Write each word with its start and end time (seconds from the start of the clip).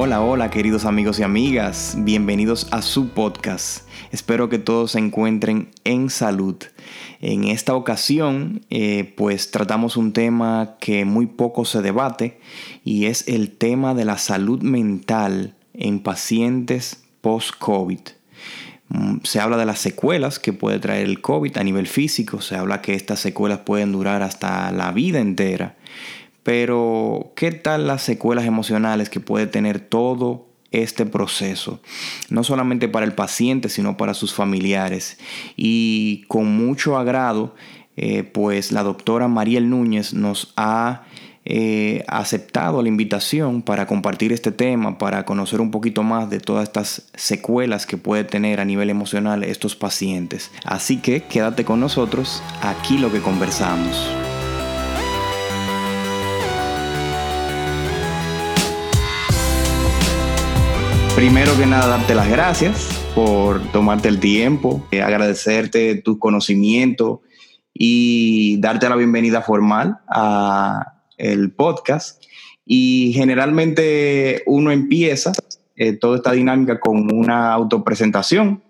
Hola, 0.00 0.22
hola 0.22 0.48
queridos 0.48 0.84
amigos 0.84 1.18
y 1.18 1.24
amigas, 1.24 1.96
bienvenidos 1.98 2.68
a 2.70 2.82
su 2.82 3.08
podcast. 3.08 3.84
Espero 4.12 4.48
que 4.48 4.60
todos 4.60 4.92
se 4.92 5.00
encuentren 5.00 5.70
en 5.82 6.08
salud. 6.08 6.54
En 7.20 7.42
esta 7.42 7.74
ocasión, 7.74 8.60
eh, 8.70 9.12
pues 9.16 9.50
tratamos 9.50 9.96
un 9.96 10.12
tema 10.12 10.76
que 10.78 11.04
muy 11.04 11.26
poco 11.26 11.64
se 11.64 11.82
debate 11.82 12.38
y 12.84 13.06
es 13.06 13.26
el 13.26 13.50
tema 13.50 13.92
de 13.92 14.04
la 14.04 14.18
salud 14.18 14.62
mental 14.62 15.56
en 15.74 15.98
pacientes 15.98 17.02
post-COVID. 17.20 17.98
Mm, 18.90 19.16
se 19.24 19.40
habla 19.40 19.56
de 19.56 19.66
las 19.66 19.80
secuelas 19.80 20.38
que 20.38 20.52
puede 20.52 20.78
traer 20.78 21.08
el 21.08 21.20
COVID 21.20 21.56
a 21.56 21.64
nivel 21.64 21.88
físico, 21.88 22.40
se 22.40 22.54
habla 22.54 22.82
que 22.82 22.94
estas 22.94 23.18
secuelas 23.18 23.58
pueden 23.58 23.90
durar 23.90 24.22
hasta 24.22 24.70
la 24.70 24.92
vida 24.92 25.18
entera. 25.18 25.74
Pero, 26.42 27.32
¿qué 27.36 27.52
tal 27.52 27.86
las 27.86 28.02
secuelas 28.02 28.46
emocionales 28.46 29.10
que 29.10 29.20
puede 29.20 29.46
tener 29.46 29.80
todo 29.80 30.46
este 30.70 31.06
proceso? 31.06 31.80
No 32.30 32.44
solamente 32.44 32.88
para 32.88 33.06
el 33.06 33.12
paciente, 33.12 33.68
sino 33.68 33.96
para 33.96 34.14
sus 34.14 34.32
familiares. 34.32 35.18
Y 35.56 36.24
con 36.28 36.46
mucho 36.56 36.96
agrado, 36.96 37.54
eh, 37.96 38.22
pues 38.22 38.72
la 38.72 38.82
doctora 38.82 39.28
Mariel 39.28 39.68
Núñez 39.68 40.14
nos 40.14 40.52
ha 40.56 41.02
eh, 41.50 42.04
aceptado 42.08 42.82
la 42.82 42.88
invitación 42.88 43.62
para 43.62 43.86
compartir 43.86 44.34
este 44.34 44.52
tema, 44.52 44.98
para 44.98 45.24
conocer 45.24 45.62
un 45.62 45.70
poquito 45.70 46.02
más 46.02 46.28
de 46.28 46.40
todas 46.40 46.64
estas 46.64 47.08
secuelas 47.14 47.86
que 47.86 47.96
puede 47.96 48.24
tener 48.24 48.60
a 48.60 48.66
nivel 48.66 48.90
emocional 48.90 49.42
estos 49.42 49.74
pacientes. 49.74 50.50
Así 50.66 50.98
que 50.98 51.22
quédate 51.22 51.64
con 51.64 51.80
nosotros, 51.80 52.42
aquí 52.60 52.98
lo 52.98 53.10
que 53.10 53.20
conversamos. 53.20 54.27
Primero 61.18 61.58
que 61.58 61.66
nada, 61.66 61.88
darte 61.88 62.14
las 62.14 62.30
gracias 62.30 62.88
por 63.12 63.60
tomarte 63.72 64.06
el 64.06 64.20
tiempo, 64.20 64.86
eh, 64.92 65.02
agradecerte 65.02 65.96
tu 65.96 66.20
conocimiento 66.20 67.22
y 67.74 68.60
darte 68.60 68.88
la 68.88 68.94
bienvenida 68.94 69.42
formal 69.42 69.98
a 70.08 71.02
el 71.16 71.50
podcast. 71.50 72.22
Y 72.64 73.10
generalmente 73.14 74.44
uno 74.46 74.70
empieza 74.70 75.32
eh, 75.74 75.94
toda 75.94 76.18
esta 76.18 76.30
dinámica 76.30 76.78
con 76.78 77.12
una 77.12 77.52
autopresentación. 77.52 78.62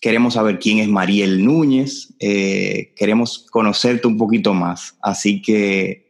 Queremos 0.00 0.34
saber 0.34 0.60
quién 0.60 0.78
es 0.78 0.86
Mariel 0.86 1.44
Núñez, 1.44 2.14
eh, 2.20 2.92
queremos 2.94 3.44
conocerte 3.50 4.06
un 4.06 4.16
poquito 4.16 4.54
más. 4.54 4.96
Así 5.02 5.42
que 5.42 6.09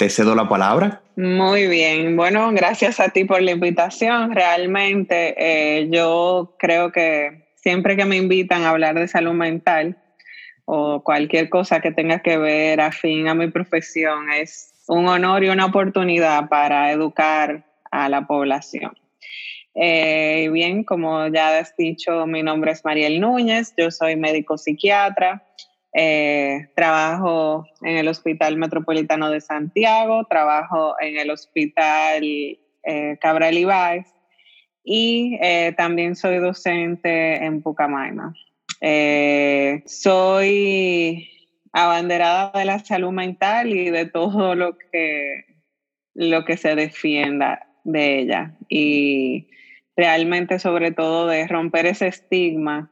te 0.00 0.08
cedo 0.08 0.34
la 0.34 0.48
palabra. 0.48 1.02
Muy 1.14 1.66
bien, 1.66 2.16
bueno, 2.16 2.50
gracias 2.52 3.00
a 3.00 3.10
ti 3.10 3.24
por 3.24 3.42
la 3.42 3.50
invitación. 3.50 4.34
Realmente 4.34 5.34
eh, 5.36 5.90
yo 5.90 6.56
creo 6.58 6.90
que 6.90 7.50
siempre 7.56 7.98
que 7.98 8.06
me 8.06 8.16
invitan 8.16 8.62
a 8.62 8.70
hablar 8.70 8.98
de 8.98 9.06
salud 9.08 9.34
mental 9.34 9.98
o 10.64 11.04
cualquier 11.04 11.50
cosa 11.50 11.80
que 11.80 11.92
tenga 11.92 12.20
que 12.20 12.38
ver 12.38 12.80
afín 12.80 13.28
a 13.28 13.34
mi 13.34 13.48
profesión 13.48 14.32
es 14.32 14.72
un 14.88 15.06
honor 15.06 15.44
y 15.44 15.50
una 15.50 15.66
oportunidad 15.66 16.48
para 16.48 16.90
educar 16.92 17.66
a 17.90 18.08
la 18.08 18.26
población. 18.26 18.92
Eh, 19.74 20.48
bien, 20.50 20.82
como 20.82 21.26
ya 21.26 21.58
has 21.58 21.76
dicho, 21.76 22.26
mi 22.26 22.42
nombre 22.42 22.72
es 22.72 22.86
Mariel 22.86 23.20
Núñez, 23.20 23.74
yo 23.76 23.90
soy 23.90 24.16
médico 24.16 24.56
psiquiatra. 24.56 25.44
Eh, 25.92 26.68
trabajo 26.76 27.66
en 27.82 27.96
el 27.96 28.06
Hospital 28.06 28.56
Metropolitano 28.56 29.28
de 29.28 29.40
Santiago, 29.40 30.24
trabajo 30.30 30.94
en 31.00 31.18
el 31.18 31.30
Hospital 31.30 32.22
eh, 32.22 33.18
Cabral 33.20 33.58
Ibáez 33.58 34.06
y 34.84 35.36
eh, 35.42 35.74
también 35.76 36.14
soy 36.14 36.38
docente 36.38 37.44
en 37.44 37.60
Pucamaima. 37.60 38.32
soy 39.84 41.28
abanderada 41.72 42.52
de 42.56 42.64
la 42.64 42.78
salud 42.78 43.10
mental 43.10 43.70
y 43.70 43.90
de 43.90 44.06
todo 44.06 44.54
lo 44.54 44.78
que, 44.78 45.44
lo 46.14 46.44
que 46.44 46.56
se 46.56 46.76
defienda 46.76 47.66
de 47.82 48.20
ella 48.20 48.56
y 48.68 49.48
realmente 49.96 50.58
sobre 50.60 50.92
todo 50.92 51.26
de 51.26 51.46
romper 51.48 51.86
ese 51.86 52.06
estigma 52.06 52.90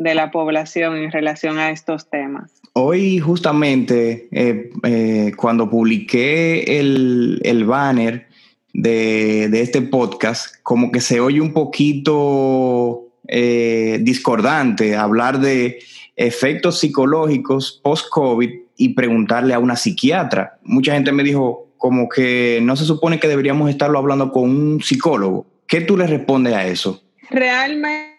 de 0.00 0.14
la 0.14 0.30
población 0.30 0.96
en 0.96 1.12
relación 1.12 1.58
a 1.58 1.70
estos 1.70 2.08
temas. 2.08 2.50
Hoy 2.72 3.18
justamente, 3.18 4.28
eh, 4.32 4.70
eh, 4.82 5.32
cuando 5.36 5.68
publiqué 5.68 6.80
el, 6.80 7.64
banner 7.66 8.26
de, 8.72 9.50
este 9.60 9.82
podcast, 9.82 10.56
como 10.62 10.90
que 10.90 11.02
se 11.02 11.20
oye 11.20 11.42
un 11.42 11.52
poquito 11.52 13.08
eh, 13.28 13.98
discordante 14.00 14.96
hablar 14.96 15.38
de 15.38 15.80
efectos 16.16 16.78
psicológicos 16.78 17.78
post-COVID 17.84 18.50
y 18.78 18.88
preguntarle 18.94 19.52
a 19.52 19.58
una 19.58 19.76
psiquiatra. 19.76 20.58
Mucha 20.62 20.94
gente 20.94 21.12
me 21.12 21.24
dijo 21.24 21.68
como 21.76 22.08
que 22.08 22.60
no 22.62 22.74
se 22.74 22.86
supone 22.86 23.20
que 23.20 23.28
deberíamos 23.28 23.68
estarlo 23.68 23.98
hablando 23.98 24.32
con 24.32 24.44
un 24.44 24.82
psicólogo. 24.82 25.46
¿Qué 25.66 25.82
tú 25.82 25.98
le 25.98 26.06
respondes 26.06 26.54
a 26.54 26.66
eso? 26.66 27.02
Realmente 27.28 28.09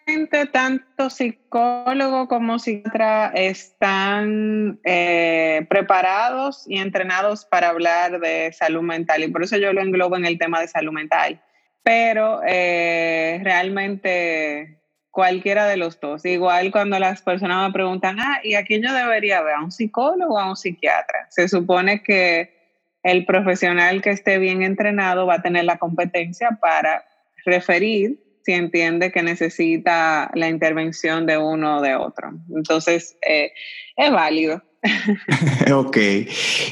tanto 0.51 1.09
psicólogo 1.09 2.27
como 2.27 2.59
psiquiatra 2.59 3.27
están 3.33 4.79
eh, 4.83 5.65
preparados 5.69 6.65
y 6.67 6.77
entrenados 6.77 7.45
para 7.45 7.69
hablar 7.69 8.19
de 8.19 8.51
salud 8.53 8.81
mental 8.81 9.23
y 9.23 9.27
por 9.27 9.43
eso 9.43 9.57
yo 9.57 9.73
lo 9.73 9.81
englobo 9.81 10.17
en 10.17 10.25
el 10.25 10.37
tema 10.37 10.59
de 10.59 10.67
salud 10.67 10.91
mental. 10.91 11.41
Pero 11.83 12.41
eh, 12.45 13.39
realmente 13.43 14.81
cualquiera 15.09 15.67
de 15.67 15.77
los 15.77 15.99
dos. 15.99 16.25
Igual 16.25 16.71
cuando 16.71 16.97
las 16.99 17.21
personas 17.21 17.67
me 17.67 17.73
preguntan, 17.73 18.19
ah, 18.19 18.39
¿y 18.43 18.55
a 18.55 18.63
quién 18.63 18.81
yo 18.81 18.93
debería 18.93 19.41
ver? 19.41 19.55
¿A 19.55 19.63
un 19.63 19.71
psicólogo 19.71 20.35
o 20.35 20.39
a 20.39 20.49
un 20.49 20.55
psiquiatra? 20.55 21.27
Se 21.29 21.47
supone 21.47 22.01
que 22.01 22.61
el 23.03 23.25
profesional 23.25 24.01
que 24.01 24.11
esté 24.11 24.37
bien 24.37 24.63
entrenado 24.63 25.25
va 25.25 25.35
a 25.35 25.41
tener 25.41 25.65
la 25.65 25.77
competencia 25.77 26.57
para 26.61 27.03
referir 27.45 28.19
si 28.43 28.53
entiende 28.53 29.11
que 29.11 29.23
necesita 29.23 30.31
la 30.33 30.49
intervención 30.49 31.25
de 31.25 31.37
uno 31.37 31.77
o 31.77 31.81
de 31.81 31.95
otro. 31.95 32.31
Entonces, 32.55 33.17
eh, 33.27 33.51
es 33.95 34.11
válido. 34.11 34.63
ok. 35.73 35.97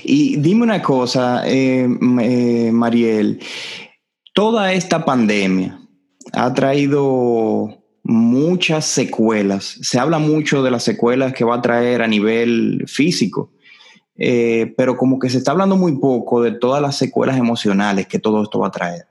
Y 0.03 0.37
dime 0.37 0.63
una 0.63 0.81
cosa, 0.81 1.43
eh, 1.45 1.87
eh, 2.21 2.71
Mariel, 2.71 3.39
toda 4.33 4.73
esta 4.73 5.05
pandemia 5.05 5.79
ha 6.33 6.53
traído 6.53 7.83
muchas 8.03 8.85
secuelas. 8.85 9.77
Se 9.81 9.99
habla 9.99 10.19
mucho 10.19 10.63
de 10.63 10.71
las 10.71 10.83
secuelas 10.83 11.33
que 11.33 11.43
va 11.45 11.55
a 11.55 11.61
traer 11.61 12.01
a 12.01 12.07
nivel 12.07 12.85
físico, 12.87 13.51
pero 14.15 14.97
como 14.97 15.17
que 15.17 15.29
se 15.29 15.37
está 15.37 15.51
hablando 15.51 15.77
muy 15.77 15.97
poco 15.97 16.41
de 16.41 16.51
todas 16.51 16.81
las 16.81 16.97
secuelas 16.97 17.37
emocionales 17.37 18.07
que 18.07 18.19
todo 18.19 18.43
esto 18.43 18.59
va 18.59 18.67
a 18.67 18.71
traer. 18.71 19.08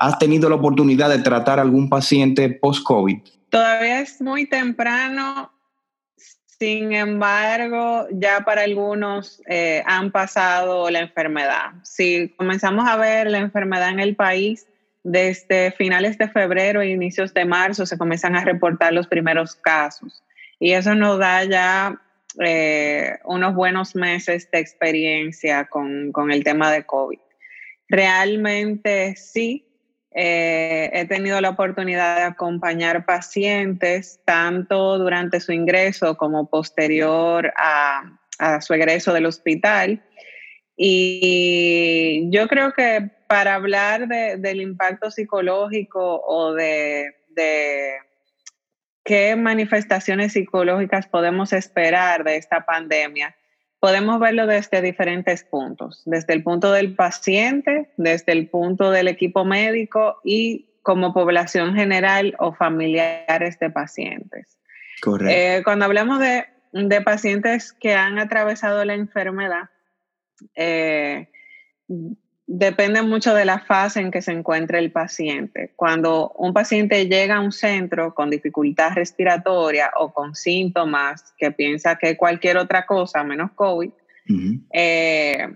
¿Has 0.00 0.18
tenido 0.18 0.48
la 0.48 0.54
oportunidad 0.54 1.10
de 1.10 1.18
tratar 1.18 1.60
algún 1.60 1.90
paciente 1.90 2.48
post-COVID? 2.48 3.18
Todavía 3.50 4.00
es 4.00 4.18
muy 4.22 4.46
temprano. 4.46 5.52
Sin 6.46 6.94
embargo, 6.94 8.06
ya 8.10 8.40
para 8.40 8.62
algunos 8.62 9.42
eh, 9.46 9.82
han 9.84 10.10
pasado 10.10 10.88
la 10.88 11.00
enfermedad. 11.00 11.72
Si 11.82 12.30
comenzamos 12.38 12.88
a 12.88 12.96
ver 12.96 13.30
la 13.30 13.38
enfermedad 13.38 13.90
en 13.90 14.00
el 14.00 14.16
país, 14.16 14.66
desde 15.02 15.70
finales 15.72 16.16
de 16.16 16.28
febrero 16.28 16.80
e 16.80 16.88
inicios 16.88 17.34
de 17.34 17.44
marzo 17.44 17.84
se 17.84 17.98
comienzan 17.98 18.36
a 18.36 18.44
reportar 18.44 18.94
los 18.94 19.06
primeros 19.06 19.54
casos. 19.54 20.22
Y 20.58 20.72
eso 20.72 20.94
nos 20.94 21.18
da 21.18 21.44
ya 21.44 22.00
eh, 22.42 23.18
unos 23.24 23.54
buenos 23.54 23.94
meses 23.94 24.50
de 24.50 24.60
experiencia 24.60 25.66
con, 25.66 26.10
con 26.10 26.30
el 26.30 26.42
tema 26.42 26.72
de 26.72 26.84
COVID. 26.84 27.18
Realmente 27.90 29.14
sí, 29.16 29.66
eh, 30.12 30.90
he 30.92 31.06
tenido 31.06 31.40
la 31.40 31.50
oportunidad 31.50 32.16
de 32.16 32.22
acompañar 32.22 33.04
pacientes 33.06 34.20
tanto 34.24 34.98
durante 34.98 35.40
su 35.40 35.52
ingreso 35.52 36.16
como 36.16 36.48
posterior 36.48 37.52
a, 37.56 38.16
su 38.60 38.72
egreso 38.74 39.12
del 39.12 39.26
hospital. 39.26 40.02
Y 40.74 42.28
yo 42.30 42.48
creo 42.48 42.72
que 42.72 43.10
para 43.28 43.54
hablar 43.54 44.08
del 44.08 44.62
impacto 44.62 45.10
psicológico 45.10 46.22
o 46.24 46.54
de, 46.54 47.16
de 47.28 47.98
qué 49.04 49.36
manifestaciones 49.36 50.32
psicológicas 50.32 51.06
podemos 51.06 51.52
esperar 51.52 52.24
de 52.24 52.36
esta 52.36 52.64
pandemia, 52.64 53.36
podemos 53.80 54.20
verlo 54.20 54.46
desde 54.46 54.82
diferentes 54.82 55.42
puntos, 55.42 56.02
desde 56.04 56.34
el 56.34 56.42
punto 56.42 56.70
del 56.70 56.94
paciente, 56.94 57.90
desde 57.96 58.32
el 58.32 58.48
punto 58.48 58.90
del 58.90 59.08
equipo 59.08 59.44
médico 59.44 60.20
y 60.22 60.66
como 60.82 61.12
población 61.12 61.74
general 61.74 62.36
o 62.38 62.52
familiares 62.52 63.58
de 63.58 63.70
pacientes. 63.70 64.58
Correcto. 65.00 65.34
Eh, 65.34 65.62
cuando 65.64 65.86
hablamos 65.86 66.20
de, 66.20 66.46
pacientes 67.02 67.72
que 67.72 67.94
han 67.94 68.18
atravesado 68.18 68.84
la 68.84 68.94
enfermedad, 68.94 69.70
eh, 70.54 71.28
depende 72.52 73.00
mucho 73.02 73.32
de 73.32 73.44
la 73.44 73.60
fase 73.60 74.00
en 74.00 74.10
que 74.10 74.22
se 74.22 74.32
encuentre 74.32 74.80
el 74.80 74.90
paciente. 74.90 75.72
Cuando 75.76 76.30
un 76.30 76.52
paciente 76.52 77.06
llega 77.06 77.36
a 77.36 77.40
un 77.40 77.52
centro 77.52 78.12
con 78.12 78.28
dificultad 78.28 78.90
respiratoria 78.94 79.92
o 79.96 80.12
con 80.12 80.34
síntomas 80.34 81.32
que 81.38 81.52
piensa 81.52 81.96
que 81.96 82.16
cualquier 82.16 82.56
otra 82.58 82.86
cosa 82.86 83.22
menos 83.22 83.52
COVID, 83.52 83.90
eh, 84.72 85.46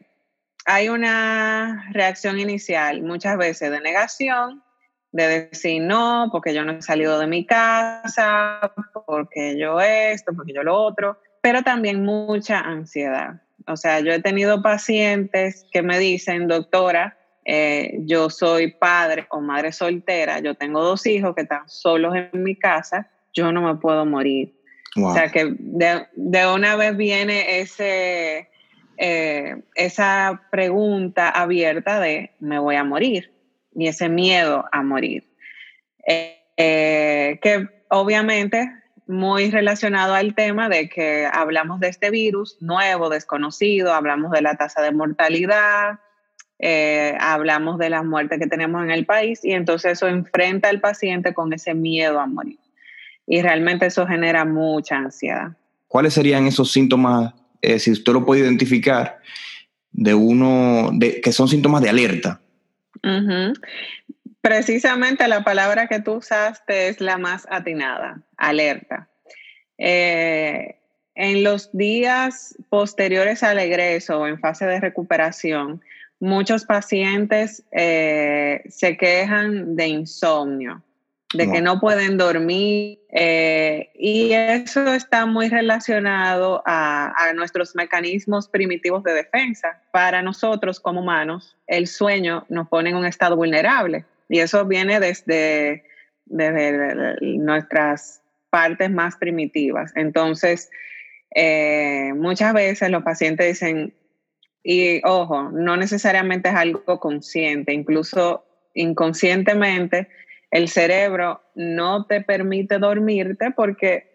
hay 0.66 0.88
una 0.88 1.90
reacción 1.92 2.38
inicial 2.38 3.02
muchas 3.02 3.36
veces 3.38 3.72
de 3.72 3.80
negación, 3.80 4.62
de 5.10 5.48
decir 5.50 5.82
no, 5.82 6.28
porque 6.30 6.54
yo 6.54 6.64
no 6.64 6.72
he 6.72 6.82
salido 6.82 7.18
de 7.18 7.26
mi 7.26 7.44
casa, 7.44 8.72
porque 9.04 9.58
yo 9.58 9.80
esto, 9.80 10.32
porque 10.32 10.52
yo 10.52 10.62
lo 10.62 10.76
otro, 10.76 11.18
pero 11.42 11.64
también 11.64 12.04
mucha 12.04 12.60
ansiedad. 12.60 13.42
O 13.66 13.76
sea, 13.76 14.00
yo 14.00 14.12
he 14.12 14.20
tenido 14.20 14.62
pacientes 14.62 15.66
que 15.72 15.82
me 15.82 15.98
dicen, 15.98 16.48
doctora, 16.48 17.16
eh, 17.44 17.98
yo 18.00 18.30
soy 18.30 18.72
padre 18.72 19.26
o 19.30 19.40
madre 19.40 19.72
soltera, 19.72 20.40
yo 20.40 20.54
tengo 20.54 20.82
dos 20.82 21.06
hijos 21.06 21.34
que 21.34 21.42
están 21.42 21.68
solos 21.68 22.14
en 22.14 22.42
mi 22.42 22.56
casa, 22.56 23.10
yo 23.32 23.52
no 23.52 23.62
me 23.62 23.74
puedo 23.76 24.04
morir. 24.06 24.54
O 24.96 25.12
sea, 25.12 25.28
que 25.30 25.56
de, 25.58 26.46
una 26.46 26.76
vez 26.76 26.96
viene 26.96 27.58
ese, 27.58 28.48
eh, 28.96 29.56
esa 29.74 30.42
pregunta 30.52 31.28
abierta 31.30 31.98
de, 31.98 32.30
¿me 32.38 32.60
voy 32.60 32.76
a 32.76 32.84
morir? 32.84 33.32
Y 33.74 33.88
ese 33.88 34.08
miedo 34.08 34.64
a 34.70 34.82
morir. 34.82 35.24
Eh, 36.06 37.40
que 37.42 37.68
obviamente 37.88 38.70
muy 39.06 39.50
relacionado 39.50 40.14
al 40.14 40.34
tema 40.34 40.68
de 40.68 40.88
que 40.88 41.26
hablamos 41.30 41.80
de 41.80 41.88
este 41.88 42.10
virus 42.10 42.56
nuevo, 42.60 43.08
desconocido, 43.10 43.92
hablamos 43.92 44.30
de 44.32 44.42
la 44.42 44.56
tasa 44.56 44.82
de 44.82 44.92
mortalidad, 44.92 46.00
eh, 46.58 47.14
hablamos 47.20 47.78
de 47.78 47.90
las 47.90 48.04
muertes 48.04 48.38
que 48.38 48.46
tenemos 48.46 48.82
en 48.82 48.90
el 48.90 49.04
país 49.04 49.44
y 49.44 49.52
entonces 49.52 49.92
eso 49.92 50.08
enfrenta 50.08 50.68
al 50.68 50.80
paciente 50.80 51.34
con 51.34 51.52
ese 51.52 51.74
miedo 51.74 52.20
a 52.20 52.26
morir. 52.26 52.58
Y 53.26 53.42
realmente 53.42 53.86
eso 53.86 54.06
genera 54.06 54.44
mucha 54.44 54.96
ansiedad. 54.96 55.56
¿Cuáles 55.88 56.14
serían 56.14 56.46
esos 56.46 56.72
síntomas, 56.72 57.32
eh, 57.62 57.78
si 57.78 57.90
usted 57.90 58.12
lo 58.12 58.24
puede 58.24 58.42
identificar, 58.42 59.20
de 59.92 60.14
uno, 60.14 60.90
de, 60.92 61.20
que 61.20 61.32
son 61.32 61.48
síntomas 61.48 61.82
de 61.82 61.88
alerta? 61.88 62.40
Precisamente 64.44 65.26
la 65.26 65.42
palabra 65.42 65.86
que 65.86 66.00
tú 66.00 66.16
usaste 66.16 66.88
es 66.88 67.00
la 67.00 67.16
más 67.16 67.46
atinada, 67.48 68.20
alerta. 68.36 69.08
Eh, 69.78 70.76
en 71.14 71.42
los 71.42 71.70
días 71.72 72.54
posteriores 72.68 73.42
al 73.42 73.58
egreso 73.58 74.20
o 74.20 74.26
en 74.26 74.38
fase 74.38 74.66
de 74.66 74.80
recuperación, 74.80 75.80
muchos 76.20 76.66
pacientes 76.66 77.62
eh, 77.72 78.62
se 78.68 78.98
quejan 78.98 79.76
de 79.76 79.86
insomnio, 79.86 80.82
de 81.32 81.50
que 81.50 81.62
no 81.62 81.80
pueden 81.80 82.18
dormir 82.18 82.98
eh, 83.12 83.92
y 83.94 84.32
eso 84.32 84.92
está 84.92 85.24
muy 85.24 85.48
relacionado 85.48 86.62
a, 86.66 87.14
a, 87.16 87.32
nuestros 87.32 87.74
mecanismos 87.74 88.46
primitivos 88.48 89.02
de 89.04 89.14
defensa. 89.14 89.80
Para 89.90 90.20
nosotros 90.20 90.80
como 90.80 91.00
humanos, 91.00 91.56
el 91.66 91.86
sueño 91.86 92.44
nos 92.50 92.68
pone 92.68 92.90
en 92.90 92.96
un 92.96 93.06
estado 93.06 93.36
vulnerable. 93.36 94.04
Y 94.28 94.40
eso 94.40 94.64
viene 94.66 95.00
desde, 95.00 95.84
nuestras 97.20 98.22
partes 98.50 98.90
más 98.90 99.16
primitivas. 99.16 99.92
Entonces, 99.96 100.70
eh, 101.34 102.12
muchas 102.14 102.52
veces 102.54 102.90
los 102.90 103.02
pacientes 103.02 103.46
dicen, 103.46 103.94
y 104.62 105.00
ojo, 105.04 105.50
no 105.50 105.76
necesariamente 105.76 106.48
es 106.48 106.54
algo 106.54 106.98
consciente, 107.00 107.72
incluso 107.72 108.46
inconscientemente 108.74 110.08
el 110.50 110.68
cerebro 110.68 111.42
no 111.56 112.06
te 112.06 112.20
permite 112.20 112.78
dormirte 112.78 113.50
porque 113.50 114.14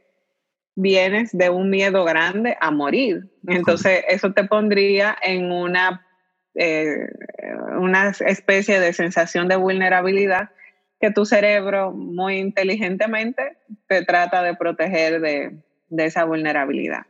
vienes 0.75 1.37
de 1.37 1.49
un 1.49 1.69
miedo 1.69 2.05
grande 2.05 2.57
a 2.61 2.71
morir. 2.71 3.29
Entonces, 3.45 4.05
eso 4.07 4.31
te 4.31 4.45
pondría 4.45 5.17
en 5.21 5.51
una 5.51 6.07
eh, 6.61 7.07
una 7.77 8.09
especie 8.09 8.81
de 8.81 8.91
sensación 8.91 9.47
de 9.47 9.55
vulnerabilidad 9.55 10.49
que 10.99 11.09
tu 11.09 11.25
cerebro 11.25 11.91
muy 11.91 12.35
inteligentemente 12.35 13.55
te 13.87 14.03
trata 14.03 14.43
de 14.43 14.55
proteger 14.55 15.21
de, 15.21 15.53
esa 16.05 16.25
vulnerabilidad. 16.25 17.03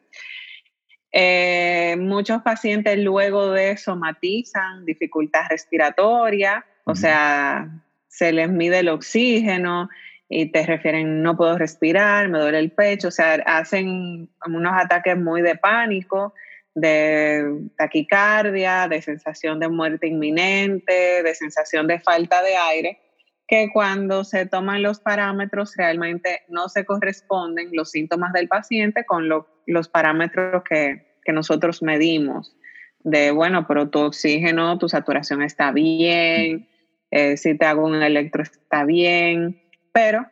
Eh, 1.12 1.96
muchos 1.98 2.44
pacientes 2.44 3.00
luego 3.00 3.52
de 3.52 3.76
somatizan 3.78 4.86
dificultad 4.86 5.48
respiratoria, 5.50 6.64
o 6.84 6.94
sea, 6.94 7.70
se 8.08 8.32
les 8.32 8.50
mide 8.50 8.80
el 8.80 8.90
oxígeno 8.90 9.90
y 10.30 10.52
te 10.52 10.64
refieren 10.64 11.24
no 11.24 11.36
puedo 11.36 11.58
respirar, 11.58 12.30
me 12.30 12.38
duele 12.38 12.60
el 12.60 12.72
pecho, 12.72 13.08
o 13.08 13.12
sea, 13.12 13.42
hacen 13.48 14.30
unos 14.46 14.74
ataques 14.76 15.18
muy 15.18 15.42
de 15.42 15.56
pánico 15.56 16.36
de 16.80 17.70
taquicardia, 17.78 18.88
de 18.88 19.02
sensación 19.02 19.60
de 19.60 19.70
muerte 19.70 20.08
inminente, 20.08 21.24
de 21.24 21.36
sensación 21.36 21.88
de 21.88 22.00
falta 22.00 22.42
de 22.42 22.56
aire, 22.56 23.00
que 23.48 23.70
cuando 23.74 24.24
se 24.24 24.46
toman 24.46 24.84
los 24.84 25.00
parámetros 25.00 25.76
realmente 25.76 26.42
no 26.50 26.70
se 26.70 26.86
corresponden 26.86 27.70
los 27.74 27.92
síntomas 27.92 28.32
del 28.34 28.48
paciente 28.48 29.06
con 29.06 29.28
los 29.28 29.90
parámetros 29.90 30.64
que, 30.64 31.08
nosotros 31.32 31.84
medimos. 31.84 32.58
De, 33.02 33.30
bueno, 33.30 33.68
pero 33.68 33.88
tu 33.88 34.00
oxígeno, 34.00 34.80
tu 34.80 34.90
saturación 34.90 35.44
está 35.44 35.72
bien, 35.72 36.68
eh, 37.12 37.38
si 37.38 37.56
te 37.56 37.68
hago 37.68 37.86
un 37.86 38.02
electro 38.02 38.42
está 38.42 38.84
bien, 38.84 39.62
pero 39.94 40.26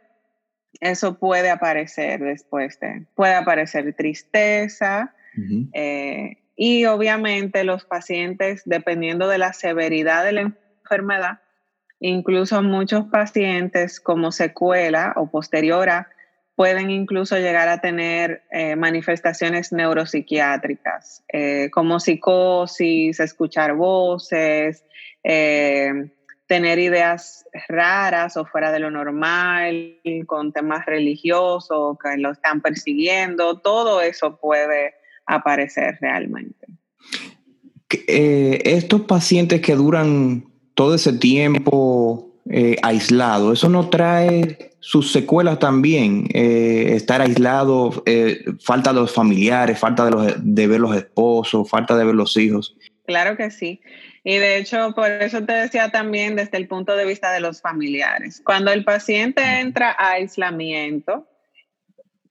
eso 0.79 1.17
puede 1.17 1.51
aparecer 1.51 2.19
después 2.19 2.79
de, 2.79 3.05
puede 3.15 3.35
aparecer 3.35 3.93
tristeza, 3.93 5.13
eh, 5.73 6.37
y 6.55 6.85
obviamente 6.85 7.63
los 7.63 7.85
pacientes, 7.85 8.63
dependiendo 8.65 9.27
de 9.27 9.37
la 9.37 9.53
severidad 9.53 10.25
de 10.25 10.31
la 10.31 10.41
enfermedad, 10.41 11.39
incluso 11.99 12.61
muchos 12.61 13.05
pacientes 13.05 13.99
como 13.99 14.31
secuela 14.31 15.13
o 15.15 15.29
posteriora 15.29 16.09
pueden 16.55 16.89
incluso 16.89 17.37
llegar 17.37 17.69
a 17.69 17.81
tener 17.81 18.41
eh, 18.51 18.75
manifestaciones 18.75 19.71
neuropsiquiátricas, 19.71 21.23
eh, 21.31 21.69
como 21.71 21.99
psicosis, 21.99 23.19
escuchar 23.19 23.75
voces, 23.75 24.83
tener 26.47 26.79
ideas 26.79 27.45
raras 27.67 28.37
o 28.37 28.45
fuera 28.45 28.71
de 28.71 28.79
lo 28.79 28.89
normal, 28.89 29.99
con 30.25 30.53
temas 30.53 30.85
religiosos 30.85 31.97
que 32.01 32.17
lo 32.17 32.31
están 32.31 32.61
persiguiendo, 32.61 33.59
todo 33.59 34.01
eso 34.01 34.37
puede 34.37 34.95
aparecer 35.27 35.97
realmente. 36.01 36.67
Eh, 38.07 38.61
estos 38.65 39.01
pacientes 39.01 39.61
que 39.61 39.75
duran 39.75 40.45
todo 40.73 40.95
ese 40.95 41.13
tiempo 41.13 42.31
eh, 42.49 42.75
aislado, 42.81 43.53
¿eso 43.53 43.69
no 43.69 43.89
trae 43.89 44.71
sus 44.79 45.11
secuelas 45.11 45.59
también? 45.59 46.27
Eh, 46.33 46.93
estar 46.95 47.21
aislado, 47.21 48.03
falta 48.61 48.91
de 48.93 48.99
los 48.99 49.13
familiares, 49.13 49.79
falta 49.79 50.05
de, 50.05 50.11
los, 50.11 50.33
de 50.37 50.67
ver 50.67 50.79
los 50.79 50.95
esposos, 50.95 51.69
falta 51.69 51.95
de 51.95 52.05
ver 52.05 52.15
los 52.15 52.35
hijos. 52.37 52.75
Claro 53.05 53.37
que 53.37 53.51
sí. 53.51 53.81
Y 54.25 54.35
de 54.35 54.57
hecho, 54.57 54.91
por 54.93 55.09
eso 55.09 55.41
te 55.45 55.53
decía 55.53 55.89
también 55.89 56.35
desde 56.35 56.57
el 56.57 56.67
punto 56.67 56.97
de 56.97 57.05
vista 57.05 57.31
de 57.31 57.39
los 57.39 57.61
familiares. 57.61 58.41
Cuando 58.43 58.71
el 58.73 58.83
paciente 58.83 59.41
entra 59.61 59.95
a 59.97 60.11
aislamiento, 60.11 61.25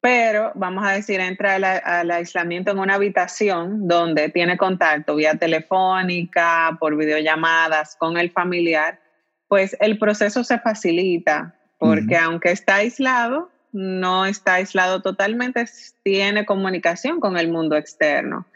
pero 0.01 0.53
vamos 0.55 0.87
a 0.87 0.93
decir, 0.93 1.21
entra 1.21 1.55
al, 1.55 2.11
aislamiento 2.11 2.71
en 2.71 2.79
una 2.79 2.95
habitación 2.95 3.89
donde 3.89 4.29
tiene 4.29 4.57
contacto 4.57 5.17
vía 5.17 5.35
telefónica, 5.37 6.77
por 6.79 6.97
videollamadas 6.97 7.97
con 7.97 8.17
el 8.17 8.31
familiar, 8.31 9.01
pues 9.49 9.77
el 9.81 9.99
proceso 9.99 10.45
se 10.45 10.59
facilita 10.59 11.55
porque 11.79 12.17
aunque 12.17 12.53
está 12.53 12.77
aislado, 12.77 13.51
no 13.73 14.25
está 14.25 14.55
aislado 14.55 15.03
totalmente, 15.03 15.65
tiene 16.03 16.47
comunicación 16.47 17.21
con 17.21 17.37
el 17.37 17.49
mundo 17.49 17.77
externo. 17.77 18.47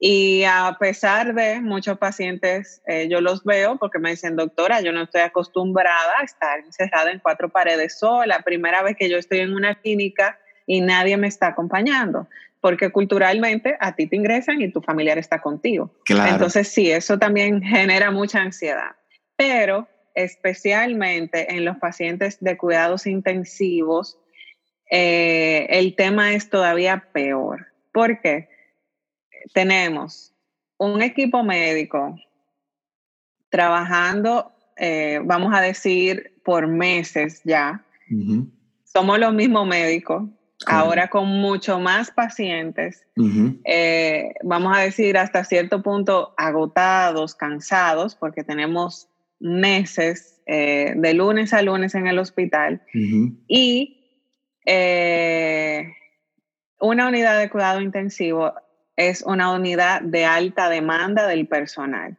Y 0.00 0.44
a 0.44 0.76
pesar 0.78 1.34
de 1.34 1.60
muchos 1.60 1.98
pacientes, 1.98 2.82
eh, 2.86 3.08
yo 3.10 3.20
los 3.20 3.42
veo 3.42 3.78
porque 3.78 3.98
me 3.98 4.10
dicen, 4.10 4.36
doctora, 4.36 4.80
yo 4.80 4.92
no 4.92 5.02
estoy 5.02 5.22
acostumbrada 5.22 6.20
a 6.20 6.24
estar 6.24 6.60
encerrada 6.60 7.10
en 7.10 7.18
cuatro 7.18 7.48
paredes 7.48 7.98
sola. 7.98 8.40
Primera 8.40 8.82
vez 8.82 8.96
que 8.96 9.08
yo 9.08 9.16
estoy 9.16 9.40
en 9.40 9.54
una 9.54 9.74
clínica 9.74 10.38
y 10.68 10.82
nadie 10.82 11.16
me 11.16 11.26
está 11.26 11.48
acompañando, 11.48 12.28
porque 12.60 12.90
culturalmente 12.90 13.76
a 13.80 13.96
ti 13.96 14.06
te 14.06 14.16
ingresan 14.16 14.60
y 14.60 14.70
tu 14.70 14.82
familiar 14.82 15.16
está 15.16 15.40
contigo. 15.40 15.90
Entonces 16.08 16.68
sí, 16.68 16.90
eso 16.90 17.18
también 17.18 17.62
genera 17.62 18.10
mucha 18.10 18.42
ansiedad, 18.42 18.94
pero 19.34 19.88
especialmente 20.14 21.54
en 21.54 21.64
los 21.64 21.78
pacientes 21.78 22.36
de 22.40 22.58
cuidados 22.58 23.06
intensivos, 23.06 24.18
eh, 24.90 25.66
el 25.70 25.94
tema 25.96 26.34
es 26.34 26.50
todavía 26.50 27.08
peor, 27.12 27.68
porque 27.92 28.50
tenemos 29.54 30.34
un 30.76 31.00
equipo 31.00 31.42
médico 31.42 32.14
trabajando, 33.48 34.52
eh, 34.76 35.20
vamos 35.24 35.54
a 35.54 35.62
decir, 35.62 36.34
por 36.44 36.66
meses 36.66 37.40
ya. 37.44 37.82
Somos 38.84 39.18
los 39.18 39.32
mismos 39.32 39.66
médicos, 39.66 40.24
ahora 40.66 41.08
con 41.08 41.28
mucho 41.28 41.78
más 41.78 42.10
pacientes, 42.10 43.06
eh, 43.64 44.34
vamos 44.42 44.76
a 44.76 44.80
decir 44.80 45.16
hasta 45.18 45.44
cierto 45.44 45.82
punto 45.82 46.34
agotados, 46.36 47.34
cansados, 47.34 48.14
porque 48.14 48.44
tenemos 48.44 49.08
meses 49.40 50.40
eh, 50.46 50.94
de 50.96 51.14
lunes 51.14 51.52
a 51.52 51.62
lunes 51.62 51.94
en 51.94 52.06
el 52.06 52.18
hospital. 52.18 52.82
Y 53.46 53.94
una 56.80 57.08
unidad 57.08 57.38
de 57.38 57.50
cuidado 57.50 57.80
intensivo 57.80 58.52
es 58.96 59.22
una 59.22 59.52
unidad 59.52 60.02
de 60.02 60.24
alta 60.24 60.68
demanda 60.68 61.26
del 61.28 61.46
personal. 61.46 62.16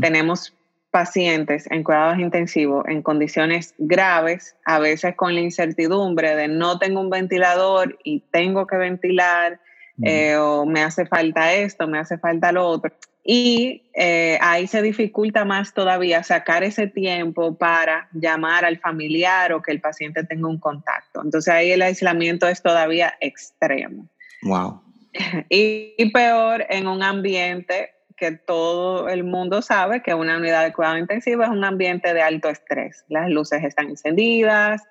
Tenemos 0.00 0.55
pacientes 0.96 1.70
en 1.70 1.84
cuidados 1.84 2.18
intensivos 2.18 2.86
en 2.88 3.02
condiciones 3.02 3.74
graves, 3.76 4.56
a 4.64 4.78
veces 4.78 5.14
con 5.14 5.34
la 5.34 5.42
incertidumbre 5.42 6.34
de 6.34 6.48
no 6.48 6.78
tengo 6.78 7.02
un 7.02 7.10
ventilador 7.10 7.98
y 8.02 8.20
tengo 8.30 8.66
que 8.66 8.78
ventilar, 8.78 9.60
eh, 10.02 10.36
o 10.36 10.64
me 10.64 10.80
hace 10.82 11.04
falta 11.04 11.52
esto, 11.52 11.86
me 11.86 11.98
hace 11.98 12.16
falta 12.16 12.50
lo 12.50 12.66
otro. 12.66 12.94
Y 13.22 13.90
eh, 13.94 14.38
ahí 14.40 14.66
se 14.66 14.80
dificulta 14.80 15.44
más 15.44 15.74
todavía 15.74 16.22
sacar 16.22 16.64
ese 16.64 16.86
tiempo 16.86 17.58
para 17.58 18.08
llamar 18.14 18.64
al 18.64 18.78
familiar 18.78 19.52
o 19.52 19.60
que 19.60 19.72
el 19.72 19.82
paciente 19.82 20.24
tenga 20.24 20.48
un 20.48 20.58
contacto. 20.58 21.20
Entonces 21.22 21.52
ahí 21.52 21.72
el 21.72 21.82
aislamiento 21.82 22.48
es 22.48 22.62
todavía 22.62 23.12
extremo. 23.20 24.08
Wow. 24.44 24.80
Y, 25.50 26.10
peor 26.10 26.64
en 26.70 26.86
un 26.86 27.02
ambiente 27.02 27.90
que 28.16 28.32
todo 28.32 29.08
el 29.08 29.24
mundo 29.24 29.62
sabe 29.62 30.02
que 30.02 30.14
una 30.14 30.38
unidad 30.38 30.64
de 30.64 30.72
cuidado 30.72 30.98
intensivo 30.98 31.42
es 31.42 31.50
un 31.50 31.64
ambiente 31.64 32.14
de 32.14 32.22
alto 32.22 32.48
estrés. 32.48 33.04
Las 33.08 33.28
luces 33.28 33.62
están 33.62 33.88
encendidas, 33.88 34.82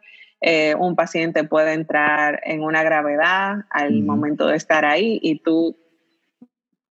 eh, 0.41 0.75
un 0.77 0.95
paciente 0.95 1.43
puede 1.43 1.73
entrar 1.73 2.41
en 2.43 2.61
una 2.61 2.83
gravedad 2.83 3.65
al 3.71 4.03
momento 4.03 4.47
de 4.47 4.57
estar 4.57 4.85
ahí 4.85 5.19
y 5.23 5.39
tú 5.39 5.77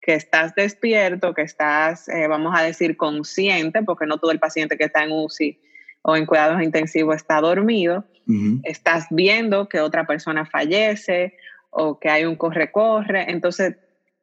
que 0.00 0.14
estás 0.14 0.54
despierto, 0.54 1.34
que 1.34 1.42
estás, 1.42 2.08
eh, 2.08 2.26
vamos 2.26 2.52
a 2.56 2.62
decir, 2.62 2.96
consciente, 2.96 3.82
porque 3.82 4.06
no 4.06 4.18
todo 4.18 4.32
el 4.32 4.38
paciente 4.38 4.76
que 4.76 4.84
está 4.84 5.04
en 5.04 5.12
UCI 5.12 5.60
o 6.02 6.16
en 6.16 6.26
cuidados 6.26 6.62
intensivos 6.62 7.16
está 7.16 7.40
dormido, 7.40 8.04
estás 8.62 9.06
viendo 9.10 9.68
que 9.68 9.80
otra 9.80 10.06
persona 10.06 10.44
fallece 10.44 11.34
o 11.70 11.98
que 11.98 12.10
hay 12.10 12.24
un 12.24 12.36
corre-corre. 12.36 13.30
Entonces, 13.30 13.76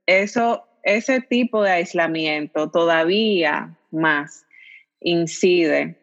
eso, 0.05 0.67
ese 0.83 1.21
tipo 1.21 1.63
de 1.63 1.71
aislamiento 1.71 2.69
todavía 2.69 3.77
más 3.91 4.45
incide 4.99 5.97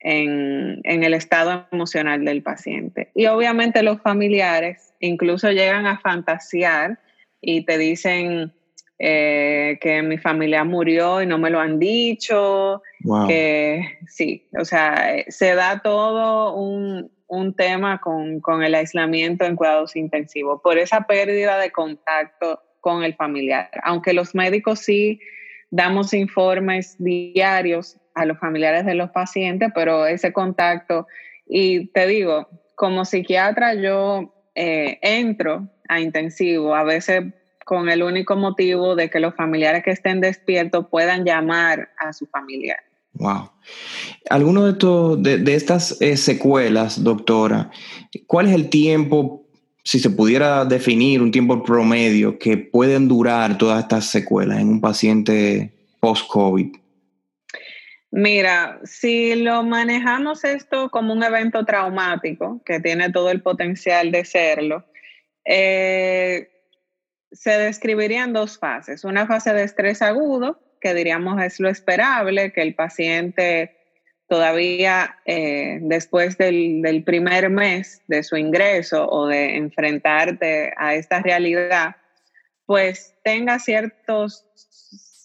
en, 0.00 0.80
en, 0.84 1.02
el 1.02 1.14
estado 1.14 1.66
emocional 1.72 2.24
del 2.24 2.42
paciente. 2.42 3.10
Y 3.14 3.26
obviamente 3.26 3.82
los 3.82 4.00
familiares 4.00 4.94
incluso 5.00 5.50
llegan 5.50 5.86
a 5.86 5.98
fantasear 5.98 6.98
y 7.40 7.64
te 7.64 7.78
dicen 7.78 8.52
eh, 9.00 9.78
que 9.80 10.02
mi 10.02 10.18
familia 10.18 10.64
murió 10.64 11.22
y 11.22 11.26
no 11.26 11.38
me 11.38 11.50
lo 11.50 11.60
han 11.60 11.78
dicho, 11.78 12.82
que 13.28 13.98
sí, 14.08 14.48
o 14.58 14.64
sea, 14.64 15.24
se 15.28 15.54
da 15.54 15.80
todo 15.80 16.54
un, 16.54 17.08
un 17.28 17.54
tema 17.54 18.00
con, 18.00 18.40
con, 18.40 18.64
el 18.64 18.74
aislamiento 18.74 19.44
en 19.44 19.54
cuidados 19.54 19.94
intensivos, 19.94 20.60
por 20.62 20.78
esa 20.78 21.02
pérdida 21.02 21.58
de 21.58 21.70
contacto 21.70 22.60
con 22.80 23.02
el 23.02 23.14
familiar. 23.14 23.70
Aunque 23.82 24.12
los 24.12 24.34
médicos 24.34 24.80
sí 24.80 25.20
damos 25.70 26.14
informes 26.14 26.96
diarios 26.98 27.98
a 28.14 28.24
los 28.24 28.38
familiares 28.38 28.84
de 28.86 28.94
los 28.94 29.10
pacientes, 29.10 29.70
pero 29.74 30.06
ese 30.06 30.32
contacto, 30.32 31.06
y 31.46 31.86
te 31.88 32.06
digo, 32.06 32.48
como 32.74 33.04
psiquiatra 33.04 33.74
yo 33.74 34.34
eh, 34.54 34.98
entro 35.02 35.68
a 35.88 36.00
intensivo, 36.00 36.74
a 36.74 36.84
veces 36.84 37.24
con 37.64 37.88
el 37.90 38.02
único 38.02 38.34
motivo 38.34 38.96
de 38.96 39.10
que 39.10 39.20
los 39.20 39.34
familiares 39.34 39.82
que 39.84 39.90
estén 39.90 40.20
despiertos 40.20 40.86
puedan 40.90 41.24
llamar 41.24 41.90
a 41.98 42.12
su 42.12 42.26
familiar. 42.26 42.78
Wow. 43.12 43.50
Alguno 44.30 44.64
de, 44.64 44.72
estos, 44.72 45.22
de, 45.22 45.54
estas 45.54 46.00
eh, 46.00 46.16
secuelas, 46.16 47.02
doctora, 47.02 47.70
¿cuál 48.26 48.46
es 48.46 48.54
el 48.54 48.70
tiempo, 48.70 49.47
si 49.88 49.98
se 49.98 50.10
pudiera 50.10 50.66
definir 50.66 51.22
un 51.22 51.30
tiempo 51.30 51.64
promedio, 51.64 52.38
que 52.38 52.58
pueden 52.58 53.08
durar 53.08 53.56
todas 53.56 53.80
estas 53.84 54.04
secuelas 54.04 54.58
en 54.58 54.68
un 54.68 54.82
paciente 54.82 55.72
post-COVID? 56.00 56.76
Mira, 58.10 58.80
si 58.84 59.34
lo 59.34 59.62
manejamos 59.62 60.44
esto 60.44 60.90
como 60.90 61.14
un 61.14 61.22
evento 61.22 61.64
traumático, 61.64 62.60
que 62.66 62.80
tiene 62.80 63.10
todo 63.10 63.30
el 63.30 63.40
potencial 63.40 64.12
de 64.12 64.26
serlo, 64.26 64.84
eh, 65.46 66.50
se 67.32 67.52
describirían 67.52 68.34
dos 68.34 68.58
fases. 68.58 69.04
Una 69.04 69.26
fase 69.26 69.54
de 69.54 69.62
estrés 69.62 70.02
agudo, 70.02 70.60
que 70.82 70.92
diríamos 70.92 71.40
es 71.40 71.60
lo 71.60 71.70
esperable, 71.70 72.52
que 72.52 72.60
el 72.60 72.74
paciente 72.74 73.77
todavía 74.28 75.16
eh, 75.24 75.78
después 75.80 76.36
del, 76.36 77.02
primer 77.04 77.50
mes 77.50 78.02
de 78.06 78.22
su 78.22 78.36
ingreso 78.36 79.08
o 79.08 79.26
de 79.26 79.56
enfrentarte 79.56 80.72
a 80.76 80.94
esta 80.94 81.20
realidad, 81.20 81.96
pues 82.66 83.14
tenga 83.24 83.58
ciertos 83.58 84.44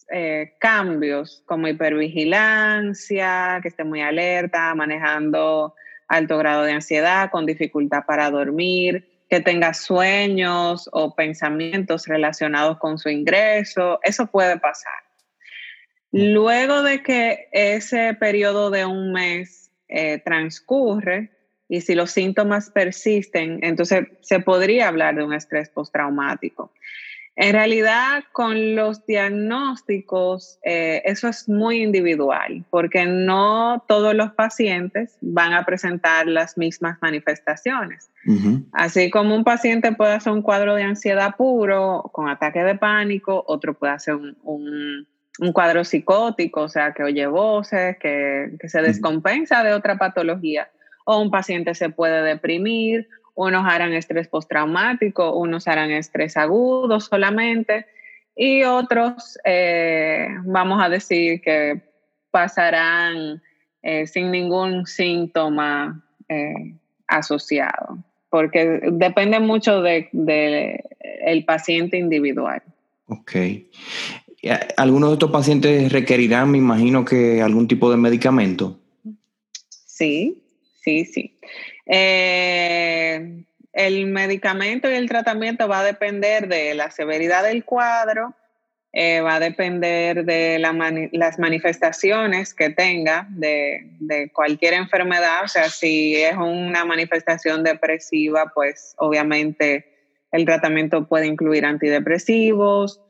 eh, 0.09 0.53
cambios 0.59 1.43
como 1.45 1.67
hipervigilancia, 1.67 3.59
que 3.61 3.67
esté 3.67 3.83
muy 3.83 4.01
alerta, 4.01 4.73
manejando 4.73 5.75
alto 6.07 6.37
grado 6.37 6.63
de 6.63 6.71
ansiedad, 6.71 7.29
con 7.29 7.45
dificultad 7.45 8.05
para 8.05 8.29
dormir, 8.31 9.09
que 9.29 9.41
tenga 9.41 9.73
sueños 9.73 10.89
o 10.93 11.13
pensamientos 11.15 12.07
relacionados 12.07 12.77
con 12.77 12.97
su 12.97 13.09
ingreso, 13.09 13.99
eso 14.03 14.27
puede 14.27 14.57
pasar. 14.59 15.02
Luego 16.13 16.83
de 16.83 17.01
que 17.01 17.49
ese 17.51 18.13
periodo 18.13 18.69
de 18.69 18.85
un 18.85 19.11
mes 19.11 19.71
eh, 19.89 20.21
transcurre 20.23 21.31
y 21.67 21.81
si 21.81 21.95
los 21.95 22.11
síntomas 22.11 22.69
persisten, 22.69 23.57
entonces 23.63 24.05
se 24.21 24.39
podría 24.39 24.89
hablar 24.89 25.15
de 25.15 25.23
un 25.23 25.33
estrés 25.33 25.69
postraumático. 25.69 26.71
En 27.35 27.53
realidad, 27.53 28.25
con 28.31 28.75
los 28.75 29.07
diagnósticos, 29.07 30.59
eh, 30.63 31.01
eso 31.03 31.27
es 31.27 31.49
muy 31.49 31.81
individual, 31.81 32.63
porque 32.69 33.07
no 33.07 33.83
todos 33.87 34.13
los 34.13 34.33
pacientes 34.33 35.17
van 35.19 35.53
a 35.53 35.65
presentar 35.65 36.27
las 36.27 36.59
mismas 36.59 36.99
manifestaciones. 37.01 38.11
Así 38.71 39.09
como 39.09 39.35
un 39.35 39.43
paciente 39.43 39.93
puede 39.93 40.13
hacer 40.13 40.31
un 40.31 40.43
cuadro 40.43 40.75
de 40.75 40.83
ansiedad 40.83 41.35
puro, 41.35 42.11
con 42.13 42.29
ataque 42.29 42.63
de 42.63 42.75
pánico, 42.75 43.43
otro 43.47 43.73
puede 43.73 43.93
hacer 43.93 44.13
un 44.13 44.37
un 44.43 45.07
cuadro 45.53 45.83
psicótico, 45.83 46.61
o 46.61 46.69
sea, 46.69 46.93
que 46.93 47.03
oye 47.03 47.25
voces, 47.27 47.97
que, 47.97 48.51
se 48.67 48.81
descompensa 48.81 49.63
de 49.63 49.73
otra 49.73 49.97
patología, 49.97 50.69
o 51.05 51.19
un 51.19 51.31
paciente 51.31 51.73
se 51.75 51.89
puede 51.89 52.21
deprimir, 52.21 53.07
unos 53.35 53.65
harán 53.65 53.93
estrés 53.93 54.27
postraumático, 54.27 55.35
unos 55.35 55.67
harán 55.67 55.91
estrés 55.91 56.37
agudo 56.37 56.99
solamente, 56.99 57.87
y 58.35 58.63
otros, 58.63 59.37
eh, 59.43 60.27
vamos 60.45 60.83
a 60.83 60.89
decir 60.89 61.41
que 61.41 61.81
pasarán 62.31 63.41
eh, 63.81 64.07
sin 64.07 64.31
ningún 64.31 64.85
síntoma 64.85 66.03
eh, 66.29 66.75
asociado, 67.07 67.97
porque 68.29 68.81
depende 68.91 69.39
mucho 69.39 69.81
del 69.81 70.09
de, 70.11 70.83
el 71.25 71.45
paciente 71.45 71.97
individual. 71.97 72.61
Ok. 73.07 73.31
¿Algunos 74.75 75.09
de 75.09 75.13
estos 75.13 75.31
pacientes 75.31 75.91
requerirán, 75.91 76.51
me 76.51 76.57
imagino, 76.57 77.05
que 77.05 77.41
algún 77.41 77.67
tipo 77.67 77.89
de 77.89 77.97
medicamento? 77.97 78.79
Sí, 79.85 80.43
sí, 80.81 81.05
sí. 81.05 81.39
Eh, 81.85 83.45
el 83.71 84.05
medicamento 84.07 84.89
y 84.91 84.95
el 84.95 85.07
tratamiento 85.07 85.67
va 85.67 85.79
a 85.79 85.83
depender 85.83 86.47
de 86.47 86.73
la 86.73 86.91
severidad 86.91 87.43
del 87.43 87.63
cuadro, 87.63 88.33
eh, 88.91 89.21
va 89.21 89.35
a 89.35 89.39
depender 89.39 90.25
de 90.25 90.59
las 90.59 91.39
manifestaciones 91.39 92.53
que 92.53 92.69
tenga 92.69 93.25
de, 93.29 93.95
de, 93.99 94.29
cualquier 94.31 94.73
enfermedad. 94.73 95.43
O 95.45 95.47
sea, 95.47 95.69
si 95.69 96.15
es 96.15 96.35
una 96.35 96.85
manifestación 96.85 97.63
depresiva, 97.63 98.51
pues 98.53 98.93
obviamente 98.97 99.85
el 100.31 100.45
tratamiento 100.45 101.07
puede 101.07 101.27
incluir 101.27 101.65
antidepresivos, 101.65 103.02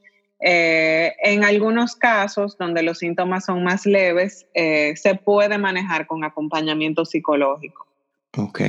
eh, 0.45 1.13
en 1.23 1.45
algunos 1.45 1.95
casos, 1.95 2.57
donde 2.57 2.83
los 2.83 2.97
síntomas 2.97 3.45
son 3.45 3.63
más 3.63 3.85
leves, 3.85 4.45
eh, 4.53 4.93
se 4.97 5.15
puede 5.15 5.57
manejar 5.57 6.05
con 6.05 6.25
acompañamiento 6.25 7.05
psicológico. 7.05 7.87
Ok. 8.37 8.61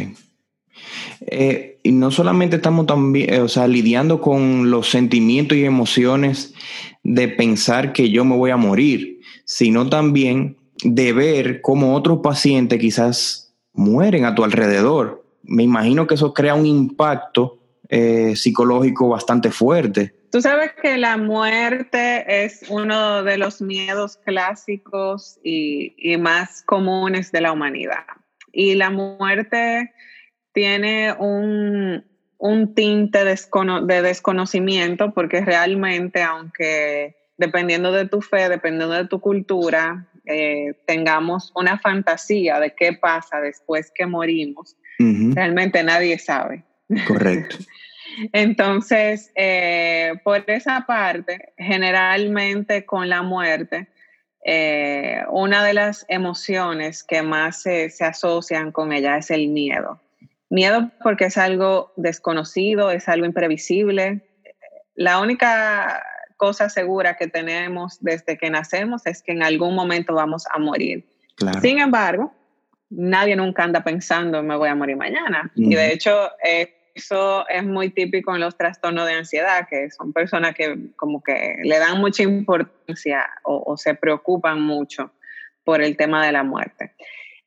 Eh, 1.26 1.80
y 1.82 1.90
no 1.90 2.12
solamente 2.12 2.56
estamos 2.56 2.86
también, 2.86 3.42
o 3.42 3.48
sea, 3.48 3.66
lidiando 3.66 4.20
con 4.20 4.70
los 4.70 4.88
sentimientos 4.88 5.58
y 5.58 5.64
emociones 5.64 6.54
de 7.02 7.26
pensar 7.26 7.92
que 7.92 8.08
yo 8.08 8.24
me 8.24 8.36
voy 8.36 8.52
a 8.52 8.56
morir, 8.56 9.20
sino 9.44 9.88
también 9.88 10.56
de 10.84 11.12
ver 11.12 11.60
cómo 11.60 11.96
otros 11.96 12.20
pacientes 12.22 12.78
quizás 12.78 13.52
mueren 13.72 14.26
a 14.26 14.36
tu 14.36 14.44
alrededor. 14.44 15.24
Me 15.42 15.64
imagino 15.64 16.06
que 16.06 16.14
eso 16.14 16.32
crea 16.32 16.54
un 16.54 16.66
impacto 16.66 17.58
psicológico 18.34 19.08
bastante 19.08 19.52
fuerte. 19.52 20.14
Tú 20.34 20.42
sabes 20.42 20.72
que 20.82 20.96
la 20.96 21.16
muerte 21.16 22.24
es 22.44 22.64
uno 22.68 23.22
de 23.22 23.38
los 23.38 23.62
miedos 23.62 24.16
clásicos 24.16 25.38
y, 25.44 25.94
y 25.96 26.16
más 26.16 26.64
comunes 26.66 27.30
de 27.30 27.40
la 27.40 27.52
humanidad. 27.52 28.02
Y 28.52 28.74
la 28.74 28.90
muerte 28.90 29.92
tiene 30.52 31.12
un, 31.12 32.04
un 32.38 32.74
tinte 32.74 33.20
de 33.24 34.02
desconocimiento 34.02 35.14
porque 35.14 35.40
realmente, 35.40 36.20
aunque 36.24 37.14
dependiendo 37.36 37.92
de 37.92 38.08
tu 38.08 38.20
fe, 38.20 38.48
dependiendo 38.48 38.92
de 38.92 39.06
tu 39.06 39.20
cultura, 39.20 40.08
eh, 40.24 40.74
tengamos 40.88 41.52
una 41.54 41.78
fantasía 41.78 42.58
de 42.58 42.74
qué 42.74 42.92
pasa 42.92 43.40
después 43.40 43.92
que 43.94 44.06
morimos, 44.06 44.76
realmente 44.98 45.80
nadie 45.84 46.18
sabe. 46.18 46.64
Correcto. 47.06 47.56
Entonces, 48.32 49.32
eh, 49.34 50.14
por 50.22 50.48
esa 50.48 50.84
parte, 50.86 51.52
generalmente 51.56 52.84
con 52.84 53.08
la 53.08 53.22
muerte, 53.22 53.88
eh, 54.44 55.22
una 55.30 55.64
de 55.64 55.74
las 55.74 56.04
emociones 56.08 57.02
que 57.02 57.22
más 57.22 57.62
se, 57.62 57.90
se 57.90 58.04
asocian 58.04 58.72
con 58.72 58.92
ella 58.92 59.16
es 59.16 59.30
el 59.30 59.48
miedo. 59.48 60.00
Miedo 60.50 60.90
porque 61.02 61.26
es 61.26 61.38
algo 61.38 61.92
desconocido, 61.96 62.90
es 62.90 63.08
algo 63.08 63.26
imprevisible. 63.26 64.20
La 64.94 65.20
única 65.20 66.02
cosa 66.36 66.68
segura 66.68 67.16
que 67.16 67.26
tenemos 67.26 67.98
desde 68.00 68.36
que 68.36 68.50
nacemos 68.50 69.06
es 69.06 69.22
que 69.22 69.32
en 69.32 69.42
algún 69.42 69.74
momento 69.74 70.14
vamos 70.14 70.44
a 70.52 70.58
morir. 70.58 71.06
Sin 71.60 71.78
embargo, 71.78 72.32
nadie 72.90 73.34
nunca 73.34 73.64
anda 73.64 73.82
pensando 73.82 74.42
me 74.42 74.56
voy 74.56 74.68
a 74.68 74.74
morir 74.74 74.96
mañana. 74.96 75.50
Y 75.54 75.74
de 75.74 75.92
hecho, 75.92 76.30
eso 76.94 77.48
es 77.48 77.64
muy 77.64 77.90
típico 77.90 78.34
en 78.34 78.40
los 78.40 78.56
trastornos 78.56 79.06
de 79.06 79.14
ansiedad, 79.14 79.66
que 79.68 79.90
son 79.90 80.12
personas 80.12 80.54
que 80.54 80.76
como 80.96 81.22
que 81.22 81.56
le 81.62 81.78
dan 81.78 82.00
mucha 82.00 82.22
importancia 82.22 83.28
o 83.42 83.76
se 83.76 83.94
preocupan 83.94 84.60
mucho 84.60 85.12
por 85.64 85.82
el 85.82 85.96
tema 85.96 86.24
de 86.24 86.32
la 86.32 86.42
muerte. 86.42 86.92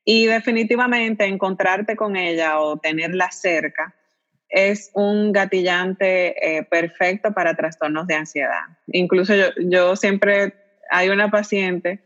Y 0.04 0.26
definitivamente 0.26 1.26
encontrarte 1.26 1.96
con 1.96 2.16
ella 2.16 2.60
o 2.60 2.78
tenerla 2.78 3.30
cerca 3.30 3.94
es 4.48 4.90
un 4.94 5.32
gatillante 5.32 6.56
eh, 6.58 6.62
perfecto 6.62 7.32
para 7.32 7.54
trastornos 7.54 8.06
de 8.06 8.14
ansiedad. 8.14 8.62
Incluso 8.86 9.34
yo, 9.58 9.96
siempre, 9.96 10.54
hay 10.90 11.10
una 11.10 11.30
paciente 11.30 12.00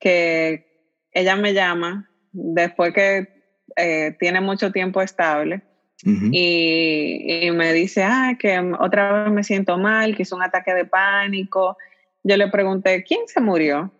que 0.00 0.90
ella 1.12 1.36
me 1.36 1.52
llama 1.52 2.10
después 2.32 2.94
que 2.94 3.28
eh, 3.76 4.16
tiene 4.18 4.40
mucho 4.40 4.72
tiempo 4.72 5.02
estable 5.02 5.60
y, 6.04 7.46
y, 7.46 7.50
me 7.52 7.72
dice, 7.72 8.02
ah, 8.04 8.36
que 8.38 8.58
otra 8.78 9.24
vez 9.24 9.32
me 9.32 9.42
siento 9.42 9.78
mal, 9.78 10.14
que 10.14 10.22
hizo 10.22 10.36
un 10.36 10.42
ataque 10.42 10.74
de 10.74 10.84
pánico. 10.84 11.78
Yo 12.22 12.36
le 12.36 12.48
pregunté, 12.48 13.02
¿quién 13.04 13.26
se 13.26 13.40
murió? 13.40 13.90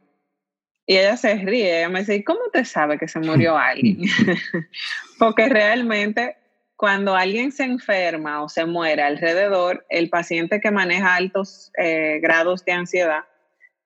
Y 0.86 0.96
ella 0.96 1.16
se 1.16 1.34
ríe, 1.36 1.78
ella 1.78 1.88
me 1.88 2.00
dice, 2.00 2.16
¿y 2.16 2.24
cómo 2.24 2.40
te 2.52 2.64
sabe 2.64 2.98
que 2.98 3.08
se 3.08 3.20
murió 3.20 3.56
alguien? 3.58 4.00
Porque 5.18 5.48
realmente 5.48 6.36
cuando 6.76 7.16
alguien 7.16 7.52
se 7.52 7.64
enferma 7.64 8.42
o 8.42 8.48
se 8.48 8.66
muere 8.66 9.02
alrededor, 9.02 9.86
el 9.88 10.10
paciente 10.10 10.60
que 10.60 10.70
maneja 10.70 11.14
altos 11.14 11.72
eh, 11.78 12.18
grados 12.20 12.64
de 12.64 12.72
ansiedad 12.72 13.24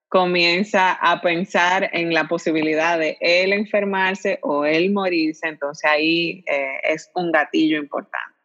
comienza 0.09 0.93
a 0.93 1.21
pensar 1.21 1.91
en 1.93 2.15
la 2.15 2.29
posibilidad 2.29 2.99
de 2.99 3.19
él 3.21 3.53
enfermarse 3.53 4.39
o 4.43 4.65
él 4.65 4.93
morirse, 4.93 5.47
entonces 5.47 5.85
ahí 5.85 6.45
eh, 6.47 6.81
es 6.83 7.11
un 7.15 7.31
gatillo 7.31 7.79
importante. 7.79 8.39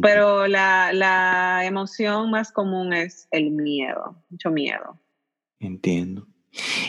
Pero 0.00 0.46
la, 0.46 0.92
la 0.92 1.64
emoción 1.64 2.30
más 2.30 2.52
común 2.52 2.92
es 2.92 3.26
el 3.30 3.50
miedo, 3.50 4.22
mucho 4.30 4.50
miedo. 4.50 5.00
Entiendo. 5.58 6.26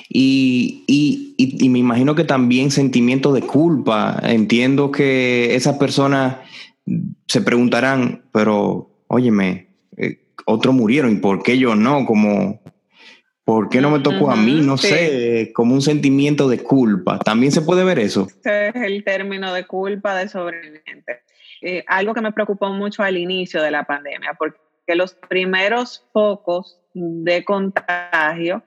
Y, 0.10 0.84
y, 0.88 1.70
me 1.70 1.80
imagino 1.80 2.16
que 2.16 2.24
también 2.24 2.70
sentimiento 2.70 3.32
de 3.32 3.42
culpa. 3.42 4.20
Entiendo 4.24 4.92
que 4.92 5.56
esas 5.56 5.78
personas 5.78 6.38
se 7.28 7.42
preguntarán, 7.42 8.26
pero 8.32 8.92
óyeme, 9.08 9.70
eh, 9.98 10.20
otros 10.46 10.76
murieron 10.76 11.14
y 11.14 11.16
por 11.16 11.42
qué 11.42 11.58
yo 11.58 11.76
no, 11.76 12.06
como, 12.06 12.62
¿por 13.44 13.70
qué 13.70 13.82
no 13.82 13.92
me 13.92 14.00
tocó 14.00 14.32
a 14.32 14.36
mí? 14.36 14.62
No 14.62 14.78
sé, 14.78 15.52
como 15.54 15.74
un 15.74 15.82
sentimiento 15.82 16.48
de 16.48 16.60
culpa. 16.60 17.20
¿También 17.20 17.52
se 17.52 17.62
puede 17.62 17.84
ver 17.84 18.00
eso? 18.00 18.28
Ese 18.28 18.70
es 18.70 18.76
el 18.76 19.04
término 19.04 19.54
de 19.54 19.66
culpa 19.66 20.16
de 20.16 20.30
sobreviviente. 20.30 21.22
Eh, 21.62 21.84
algo 21.88 22.14
que 22.14 22.22
me 22.22 22.32
preocupó 22.32 22.70
mucho 22.70 23.04
al 23.04 23.18
inicio 23.18 23.62
de 23.62 23.72
la 23.72 23.86
pandemia, 23.86 24.34
porque 24.38 24.58
los 24.96 25.14
primeros 25.14 26.06
focos 26.12 26.80
de 26.94 27.44
contagio 27.46 28.64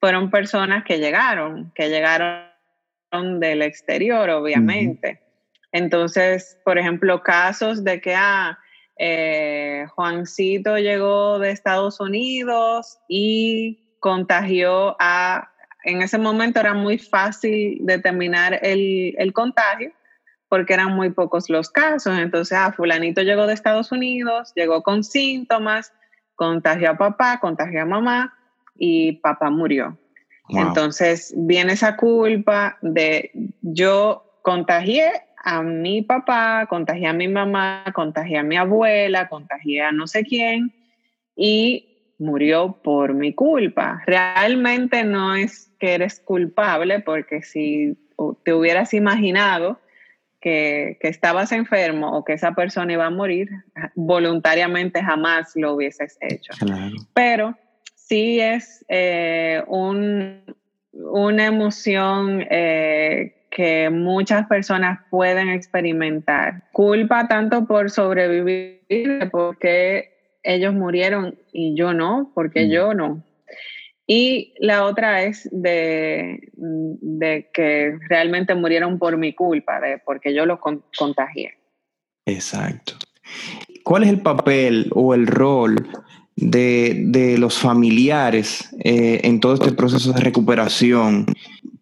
fueron 0.00 0.30
personas 0.30 0.84
que 0.84 0.98
llegaron, 0.98 1.72
que 1.74 1.88
llegaron 1.88 3.40
del 3.40 3.62
exterior, 3.62 4.28
obviamente. 4.30 5.22
Entonces, 5.72 6.58
por 6.64 6.78
ejemplo, 6.78 7.22
casos 7.22 7.82
de 7.82 8.00
que 8.00 8.14
ah, 8.14 8.58
eh, 8.98 9.86
Juancito 9.94 10.78
llegó 10.78 11.38
de 11.38 11.50
Estados 11.50 11.98
Unidos 12.00 12.98
y 13.08 13.93
contagió 14.04 14.96
a, 14.98 15.50
en 15.82 16.02
ese 16.02 16.18
momento 16.18 16.60
era 16.60 16.74
muy 16.74 16.98
fácil 16.98 17.78
determinar 17.80 18.60
el, 18.60 19.14
el 19.16 19.32
contagio 19.32 19.92
porque 20.50 20.74
eran 20.74 20.94
muy 20.94 21.08
pocos 21.08 21.48
los 21.48 21.70
casos. 21.70 22.18
Entonces, 22.18 22.58
ah, 22.58 22.70
fulanito 22.70 23.22
llegó 23.22 23.46
de 23.46 23.54
Estados 23.54 23.92
Unidos, 23.92 24.52
llegó 24.54 24.82
con 24.82 25.04
síntomas, 25.04 25.90
contagió 26.34 26.90
a 26.90 26.98
papá, 26.98 27.40
contagió 27.40 27.80
a 27.80 27.86
mamá 27.86 28.34
y 28.76 29.12
papá 29.22 29.48
murió. 29.48 29.96
Entonces 30.50 31.32
viene 31.34 31.72
esa 31.72 31.96
culpa 31.96 32.76
de 32.82 33.30
yo 33.62 34.38
contagié 34.42 35.12
a 35.42 35.62
mi 35.62 36.02
papá, 36.02 36.66
contagié 36.68 37.06
a 37.06 37.14
mi 37.14 37.28
mamá, 37.28 37.84
contagié 37.94 38.36
a 38.36 38.42
mi 38.42 38.58
abuela, 38.58 39.30
contagié 39.30 39.80
a 39.80 39.92
no 39.92 40.06
sé 40.06 40.24
quién 40.24 40.74
y 41.34 41.93
murió 42.18 42.80
por 42.82 43.14
mi 43.14 43.34
culpa. 43.34 44.02
Realmente 44.06 45.04
no 45.04 45.34
es 45.34 45.70
que 45.78 45.94
eres 45.94 46.20
culpable 46.20 47.00
porque 47.00 47.42
si 47.42 47.96
te 48.44 48.52
hubieras 48.52 48.94
imaginado 48.94 49.80
que, 50.40 50.98
que, 51.00 51.08
estabas 51.08 51.52
enfermo 51.52 52.16
o 52.16 52.24
que 52.24 52.34
esa 52.34 52.52
persona 52.52 52.92
iba 52.92 53.06
a 53.06 53.10
morir, 53.10 53.48
voluntariamente 53.94 55.02
jamás 55.02 55.52
lo 55.56 55.74
hubieses 55.74 56.18
hecho. 56.20 56.52
Pero 57.14 57.56
sí 57.94 58.40
es 58.40 58.84
eh, 58.88 59.62
una 59.66 61.46
emoción 61.46 62.46
eh, 62.50 63.46
que 63.50 63.88
muchas 63.88 64.46
personas 64.46 65.00
pueden 65.10 65.48
experimentar. 65.48 66.64
Culpa 66.72 67.26
tanto 67.28 67.66
por 67.66 67.90
sobrevivir, 67.90 68.80
porque 69.30 70.13
ellos 70.44 70.74
murieron 70.74 71.38
y 71.52 71.76
yo 71.76 71.92
no, 71.92 72.30
porque 72.34 72.66
mm. 72.66 72.70
yo 72.70 72.94
no. 72.94 73.24
Y 74.06 74.54
la 74.58 74.84
otra 74.84 75.22
es 75.22 75.48
de, 75.50 76.50
de, 76.52 77.50
que 77.54 77.98
realmente 78.08 78.54
murieron 78.54 78.98
por 78.98 79.16
mi 79.16 79.34
culpa, 79.34 79.80
de 79.80 79.98
porque 80.04 80.34
yo 80.34 80.44
los 80.44 80.58
contagié. 80.98 81.54
Exacto. 82.26 82.94
¿Cuál 83.82 84.04
es 84.04 84.10
el 84.10 84.20
papel 84.20 84.90
o 84.94 85.14
el 85.14 85.26
rol 85.26 85.88
de, 86.36 87.36
los 87.38 87.58
familiares 87.58 88.68
eh, 88.80 89.20
en 89.24 89.40
todo 89.40 89.54
este 89.54 89.72
proceso 89.72 90.12
de 90.12 90.20
recuperación, 90.20 91.26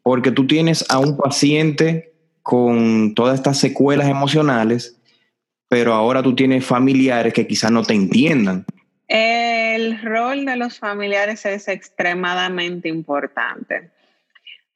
porque 0.02 0.30
tú 0.30 0.46
tienes 0.46 0.84
a 0.90 0.98
un 0.98 1.16
paciente 1.16 2.12
con 2.42 3.14
todas 3.14 3.36
estas 3.36 3.58
secuelas 3.58 4.08
emocionales, 4.08 5.00
pero 5.72 5.94
ahora 5.94 6.22
tú 6.22 6.34
tienes 6.34 6.66
familiares 6.66 7.32
que 7.32 7.46
quizás 7.46 7.70
no 7.70 7.82
te 7.82 7.94
entiendan. 7.94 8.66
El 9.08 10.02
rol 10.02 10.44
de 10.44 10.56
los 10.56 10.78
familiares 10.78 11.46
es 11.46 11.66
extremadamente 11.66 12.90
importante. 12.90 13.88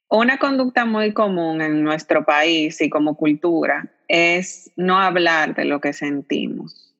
Una 0.09 0.39
conducta 0.39 0.85
muy 0.85 1.13
común 1.13 1.61
en 1.61 1.83
nuestro 1.83 2.25
país 2.25 2.81
y 2.81 2.89
como 2.89 3.15
cultura 3.15 3.85
es 4.07 4.71
no 4.75 4.97
hablar 4.99 5.53
de 5.53 5.65
lo 5.65 5.79
que 5.79 5.93
sentimos 5.93 6.95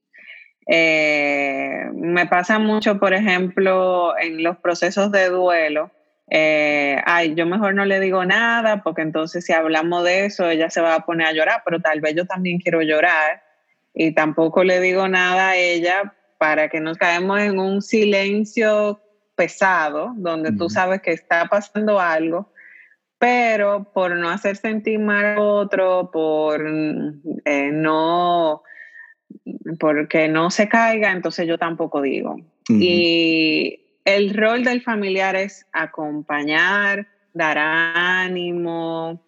eh, 0.68 1.90
me 1.96 2.28
pasa 2.28 2.60
mucho, 2.60 3.00
por 3.00 3.16
ejemplo, 3.16 4.16
en 4.20 4.44
los 4.44 4.58
procesos 4.58 5.12
de 5.12 5.30
duelo. 5.30 5.90
Eh, 6.30 7.02
ay, 7.04 7.34
yo 7.34 7.48
mejor 7.48 7.74
no 7.74 7.84
le 7.86 8.00
digo 8.00 8.24
nada 8.26 8.84
porque 8.84 9.02
entonces 9.02 9.44
si 9.44 9.54
hablamos 9.54 10.04
de 10.04 10.26
eso 10.26 10.48
ella 10.48 10.70
se 10.70 10.82
va 10.82 10.94
a 10.94 11.00
poner 11.00 11.26
a 11.26 11.32
llorar, 11.32 11.64
pero 11.66 11.80
tal 11.80 12.00
vez 12.00 12.14
yo 12.14 12.26
también 12.26 12.60
quiero 12.60 12.84
llorar 12.84 13.47
y 14.00 14.12
tampoco 14.12 14.64
le 14.64 14.80
digo 14.80 15.08
nada 15.08 15.50
a 15.50 15.58
ella 15.58 16.14
para 16.38 16.70
que 16.70 16.80
nos 16.80 17.00
caemos 17.00 17.40
en 17.40 17.58
un 17.58 17.82
silencio 17.82 19.02
pesado 19.36 20.14
donde 20.18 20.52
tú 20.52 20.70
sabes 20.70 21.02
que 21.02 21.14
está 21.14 21.46
pasando 21.46 22.00
algo, 22.00 22.54
pero 23.18 23.92
por 23.94 24.16
no 24.16 24.30
hacer 24.30 24.56
sentir 24.56 25.00
mal 25.00 25.26
a 25.26 25.42
otro, 25.42 26.12
por 26.12 26.64
eh, 26.64 27.72
no, 27.74 28.62
porque 29.80 30.28
no 30.28 30.52
se 30.52 30.70
caiga, 30.70 31.12
entonces 31.12 31.48
yo 31.48 31.58
tampoco 31.58 32.00
digo. 32.00 32.38
Y 32.70 33.80
el 34.06 34.36
rol 34.36 34.64
del 34.64 34.84
familiar 34.84 35.36
es 35.36 35.66
acompañar, 35.72 37.08
dar 37.34 37.58
ánimo, 37.58 39.27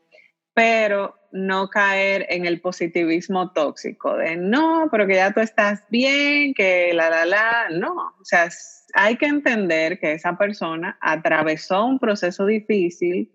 pero 0.60 1.15
no 1.32 1.69
caer 1.69 2.26
en 2.28 2.45
el 2.45 2.60
positivismo 2.60 3.54
tóxico 3.54 4.17
de 4.17 4.36
no, 4.36 4.89
pero 4.91 5.08
que 5.08 5.15
ya 5.15 5.32
tú 5.32 5.39
estás 5.39 5.86
bien, 5.89 6.54
que 6.54 6.91
la, 6.93 7.10
la, 7.10 7.26
la, 7.26 7.69
no. 7.72 7.93
O 7.93 8.26
sea, 8.26 8.50
hay 8.93 9.15
que 9.15 9.28
entender 9.28 10.02
que 10.02 10.12
esa 10.12 10.38
persona 10.38 10.98
atravesó 11.00 11.86
un 11.86 11.98
proceso 11.98 12.45
difícil 12.45 13.32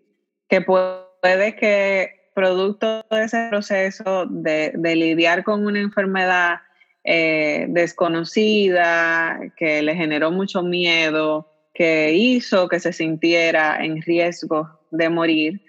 que 0.51 0.61
puede 0.61 1.57
que 1.57 2.29
producto 2.35 3.07
de 3.11 3.25
ese 3.25 3.47
proceso 3.49 4.27
de, 4.27 4.73
lidiar 4.95 5.45
con 5.45 5.65
una 5.65 5.81
enfermedad 5.81 6.59
eh, 7.05 7.65
desconocida, 7.71 9.41
que 9.57 9.81
le 9.81 9.95
generó 9.95 10.31
mucho 10.31 10.63
miedo, 10.63 11.51
que 11.73 12.13
hizo 12.13 12.69
que 12.69 12.81
se 12.81 12.93
sintiera 12.93 13.83
en 13.83 14.03
riesgo 14.03 14.79
de 14.91 15.09
morir, 15.09 15.63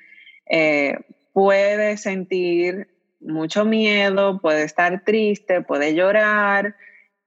eh, 0.48 0.98
puede 1.36 1.98
sentir 1.98 2.88
mucho 3.20 3.66
miedo, 3.66 4.40
puede 4.40 4.64
estar 4.64 5.04
triste, 5.04 5.62
puede 5.62 5.94
llorar 5.94 6.78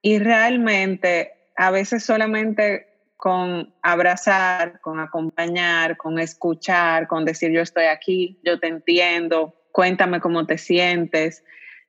y 0.01 0.19
realmente 0.19 1.35
a 1.59 1.71
veces 1.71 2.07
solamente 2.07 2.87
con 3.19 3.75
abrazar, 3.83 4.81
con 4.81 4.99
acompañar, 4.99 5.99
con 5.99 6.19
escuchar, 6.19 7.07
con 7.07 7.27
decir 7.27 7.53
yo 7.53 7.61
estoy 7.61 7.85
aquí, 7.85 8.41
yo 8.43 8.59
te 8.59 8.69
entiendo, 8.69 9.55
cuéntame 9.73 10.21
cómo 10.21 10.47
te 10.47 10.57
sientes, 10.57 11.45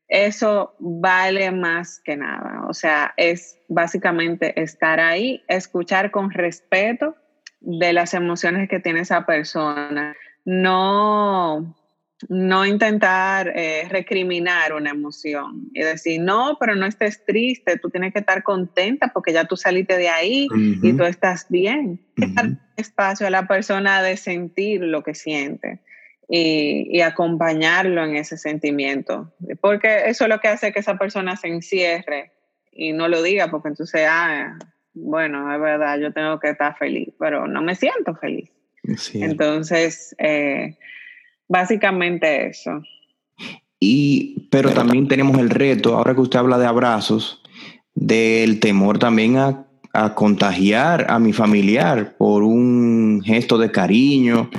eso 0.09 0.75
vale 0.79 1.51
más 1.51 2.01
que 2.03 2.17
nada. 2.17 2.65
O 2.67 2.73
sea, 2.73 3.13
es 3.15 3.57
básicamente 3.69 4.61
estar 4.61 4.99
ahí, 4.99 5.41
escuchar 5.47 6.11
con 6.11 6.31
respeto 6.31 7.15
de 7.61 7.93
las 7.93 8.13
emociones 8.13 8.67
que 8.67 8.81
tiene 8.81 9.01
esa 9.01 9.25
persona. 9.25 10.17
No 10.43 11.78
no 12.27 12.65
intentar 12.65 13.53
eh, 13.55 13.87
recriminar 13.89 14.73
una 14.73 14.89
emoción 14.89 15.69
y 15.73 15.81
decir, 15.81 16.21
no, 16.21 16.57
pero 16.59 16.75
no 16.75 16.85
estés 16.85 17.23
triste, 17.25 17.77
tú 17.77 17.89
tienes 17.89 18.11
que 18.11 18.19
estar 18.19 18.43
contenta 18.43 19.11
porque 19.13 19.31
ya 19.31 19.45
tú 19.45 19.55
saliste 19.55 19.97
de 19.97 20.09
ahí 20.09 20.47
y 20.81 20.93
tú 20.93 21.03
estás 21.03 21.45
bien. 21.49 22.01
Dar 22.17 22.57
espacio 22.75 23.27
a 23.27 23.29
la 23.29 23.47
persona 23.47 24.01
de 24.01 24.17
sentir 24.17 24.81
lo 24.81 25.03
que 25.03 25.15
siente 25.15 25.81
y, 26.27 27.01
acompañarlo 27.01 28.03
en 28.03 28.15
ese 28.15 28.37
sentimiento, 28.37 29.33
porque 29.61 30.09
eso 30.09 30.25
es 30.25 30.29
lo 30.29 30.39
que 30.39 30.49
hace 30.49 30.71
que 30.71 30.79
esa 30.79 30.97
persona 30.97 31.35
se 31.35 31.47
encierre 31.47 32.31
y 32.71 32.93
no 32.93 33.07
lo 33.07 33.23
diga, 33.23 33.49
porque 33.49 33.69
entonces, 33.69 34.05
ah, 34.07 34.57
bueno, 34.93 35.53
es 35.53 35.59
verdad, 35.59 35.97
yo 35.99 36.13
tengo 36.13 36.39
que 36.39 36.51
estar 36.51 36.77
feliz, 36.77 37.09
pero 37.17 37.47
no 37.47 37.61
me 37.61 37.75
siento 37.75 38.15
feliz. 38.15 38.51
Entonces, 39.13 40.15
eh, 40.19 40.77
Básicamente 41.49 42.47
eso. 42.47 42.81
Y, 43.79 44.47
pero 44.51 44.71
también 44.71 45.07
tenemos 45.07 45.37
el 45.39 45.49
reto, 45.49 45.97
ahora 45.97 46.13
que 46.13 46.21
usted 46.21 46.39
habla 46.39 46.57
de 46.57 46.67
abrazos, 46.67 47.41
del 47.95 48.59
temor 48.59 48.99
también 48.99 49.37
a, 49.37 49.65
contagiar 50.15 51.07
a 51.09 51.19
mi 51.19 51.33
familiar 51.33 52.15
por 52.15 52.43
un 52.43 53.21
gesto 53.25 53.57
de 53.57 53.71
cariño, 53.71 54.49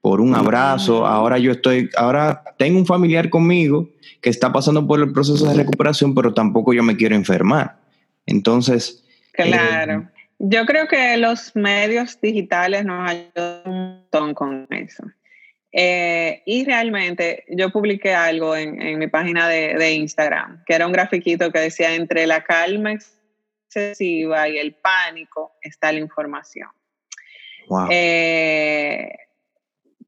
por 0.00 0.20
un 0.20 0.34
abrazo. 0.34 1.06
Ahora 1.06 1.38
yo 1.38 1.52
estoy, 1.52 1.88
ahora 1.96 2.42
tengo 2.58 2.78
un 2.78 2.84
familiar 2.84 3.30
conmigo 3.30 3.88
que 4.20 4.28
está 4.28 4.52
pasando 4.52 4.86
por 4.86 5.00
el 5.00 5.12
proceso 5.12 5.46
de 5.46 5.54
recuperación, 5.54 6.14
pero 6.14 6.34
tampoco 6.34 6.74
yo 6.74 6.82
me 6.82 6.96
quiero 6.96 7.14
enfermar. 7.14 7.78
Entonces. 8.26 9.04
Claro. 9.32 10.00
Eh, 10.00 10.20
yo 10.40 10.66
creo 10.66 10.88
que 10.88 11.16
los 11.16 11.54
medios 11.54 12.20
digitales 12.20 12.84
nos 12.84 13.08
ayudan 13.08 13.62
un 13.64 13.78
montón 14.10 14.34
con 14.34 14.66
eso. 14.70 15.04
Eh, 15.72 16.42
y 16.46 16.64
realmente 16.64 17.44
yo 17.48 17.70
publiqué 17.70 18.12
algo 18.12 18.56
en, 18.56 18.98
mi 18.98 19.06
página 19.06 19.48
de, 19.48 19.92
Instagram, 19.92 20.64
que 20.66 20.74
era 20.74 20.86
un 20.86 20.92
grafiquito 20.92 21.52
que 21.52 21.60
decía, 21.60 21.94
entre 21.94 22.26
la 22.26 22.42
calma 22.42 22.92
excesiva 22.92 24.48
y 24.48 24.58
el 24.58 24.74
pánico 24.74 25.52
está 25.62 25.92
la 25.92 26.00
información. 26.00 26.68
Eh, 27.88 29.12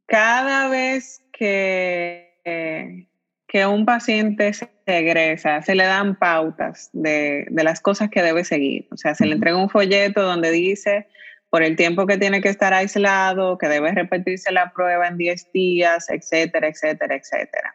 cada 0.07 0.69
vez 0.69 1.23
que, 1.33 3.07
que 3.47 3.67
un 3.67 3.87
paciente 3.87 4.53
se 4.53 4.69
egresa, 4.87 5.63
se 5.63 5.77
le 5.77 5.85
dan 5.85 6.19
pautas 6.19 6.91
de, 6.93 7.47
de 7.49 7.65
las 7.65 7.81
cosas 7.81 8.11
que 8.11 8.23
debe 8.23 8.43
seguir. 8.43 8.89
O 8.91 8.97
sea, 8.97 9.15
se 9.15 9.27
le 9.27 9.35
entrega 9.35 9.57
un 9.57 9.71
folleto 9.71 10.23
donde 10.23 10.51
dice 10.51 11.07
por 11.53 11.63
el 11.63 11.77
tiempo 11.77 12.07
que 12.07 12.17
tiene 12.17 12.41
que 12.41 12.49
estar 12.49 12.73
aislado, 12.73 13.59
que 13.59 13.69
debe 13.69 13.93
repetirse 13.93 14.51
la 14.51 14.73
prueba 14.73 15.07
en 15.07 15.19
10 15.19 15.53
días, 15.53 16.09
etcétera, 16.09 16.67
etcétera, 16.69 17.15
etcétera. 17.15 17.75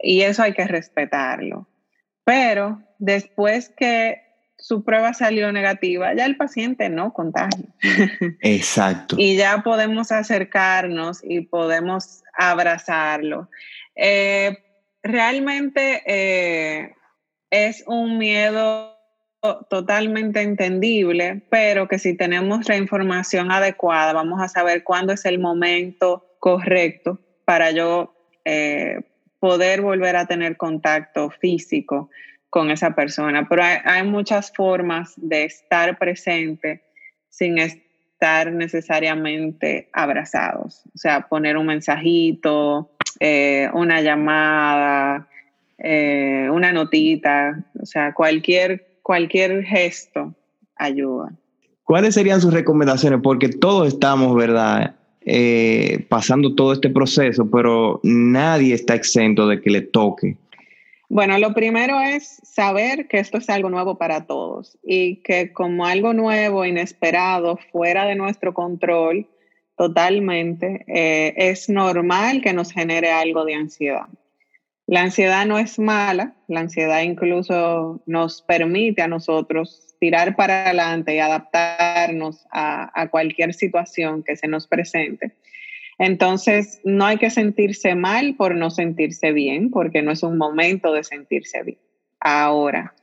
Y 0.00 0.22
eso 0.22 0.42
hay 0.42 0.54
que 0.54 0.66
respetarlo. 0.66 1.68
Pero 2.24 2.82
después 2.98 3.68
que 3.68 4.22
su 4.58 4.82
prueba 4.82 5.14
salió 5.14 5.52
negativa, 5.52 6.14
ya 6.14 6.26
el 6.26 6.36
paciente 6.36 6.88
no 6.88 7.12
contagia. 7.12 7.64
Exacto. 8.40 9.14
y 9.20 9.36
ya 9.36 9.62
podemos 9.62 10.10
acercarnos 10.10 11.20
y 11.22 11.42
podemos 11.42 12.24
abrazarlo. 12.36 13.48
Eh, 13.94 14.58
realmente 15.00 16.02
eh, 16.06 16.92
es 17.50 17.84
un 17.86 18.18
miedo 18.18 18.93
totalmente 19.68 20.40
entendible, 20.40 21.42
pero 21.50 21.86
que 21.86 21.98
si 21.98 22.16
tenemos 22.16 22.68
la 22.68 22.76
información 22.76 23.52
adecuada, 23.52 24.12
vamos 24.12 24.40
a 24.40 24.48
saber 24.48 24.84
cuándo 24.84 25.12
es 25.12 25.24
el 25.24 25.38
momento 25.38 26.24
correcto 26.38 27.20
para 27.44 27.70
yo 27.70 28.14
eh, 28.44 29.00
poder 29.38 29.82
volver 29.82 30.16
a 30.16 30.26
tener 30.26 30.56
contacto 30.56 31.30
físico 31.30 32.10
con 32.48 32.70
esa 32.70 32.94
persona. 32.94 33.46
Pero 33.48 33.62
hay, 33.62 34.02
muchas 34.04 34.52
formas 34.52 35.12
de 35.16 35.44
estar 35.44 35.98
presente 35.98 36.82
sin 37.28 37.58
estar 37.58 38.52
necesariamente 38.52 39.90
abrazados. 39.92 40.82
O 40.94 40.98
sea, 40.98 41.28
poner 41.28 41.58
un 41.58 41.66
mensajito, 41.66 42.92
eh, 43.20 43.68
una 43.74 44.00
llamada, 44.00 45.28
eh, 45.78 46.48
una 46.50 46.72
notita, 46.72 47.64
o 47.78 47.84
sea, 47.84 48.14
cualquier 48.14 48.93
cualquier 49.04 49.62
gesto 49.62 50.34
ayuda. 50.76 51.30
¿Cuáles 51.84 52.14
serían 52.14 52.40
sus 52.40 52.52
recomendaciones? 52.52 53.20
Porque 53.22 53.50
todos 53.50 53.86
estamos, 53.86 54.34
¿verdad? 54.34 54.96
Eh, 55.26 56.06
pasando 56.08 56.54
todo 56.54 56.72
este 56.72 56.88
proceso, 56.88 57.48
pero 57.50 58.00
nadie 58.02 58.74
está 58.74 58.94
exento 58.94 59.46
de 59.46 59.60
que 59.60 59.70
le 59.70 59.82
toque. 59.82 60.36
Bueno, 61.10 61.38
lo 61.38 61.52
primero 61.52 62.00
es 62.00 62.40
saber 62.42 63.06
que 63.06 63.18
esto 63.18 63.36
es 63.38 63.50
algo 63.50 63.68
nuevo 63.68 63.98
para 63.98 64.26
todos 64.26 64.78
y 64.82 65.16
que 65.16 65.52
como 65.52 65.84
algo 65.84 66.14
nuevo, 66.14 66.64
inesperado, 66.64 67.58
fuera 67.70 68.06
de 68.06 68.16
nuestro 68.16 68.54
control 68.54 69.26
totalmente, 69.76 70.84
eh, 70.88 71.34
es 71.36 71.68
normal 71.68 72.40
que 72.40 72.54
nos 72.54 72.72
genere 72.72 73.12
algo 73.12 73.44
de 73.44 73.54
ansiedad. 73.54 74.06
La 74.86 75.00
ansiedad 75.00 75.46
no 75.46 75.58
es 75.58 75.78
mala, 75.78 76.34
la 76.46 76.60
ansiedad 76.60 77.00
incluso 77.00 78.02
nos 78.06 78.42
permite 78.42 79.00
a 79.00 79.08
nosotros 79.08 79.94
tirar 79.98 80.36
para 80.36 80.66
adelante 80.66 81.14
y 81.14 81.20
adaptarnos 81.20 82.46
a, 82.52 83.08
cualquier 83.10 83.54
situación 83.54 84.22
que 84.22 84.36
se 84.36 84.46
nos 84.46 84.66
presente. 84.66 85.32
Entonces, 85.98 86.80
no 86.84 87.06
hay 87.06 87.16
que 87.16 87.30
sentirse 87.30 87.94
mal 87.94 88.34
por 88.34 88.54
no 88.54 88.68
sentirse 88.70 89.32
bien, 89.32 89.70
porque 89.70 90.02
no 90.02 90.12
es 90.12 90.22
un 90.22 90.36
momento 90.36 90.92
de 90.92 91.04
sentirse 91.04 91.62
bien. 91.62 91.78
Ahora, 92.20 92.94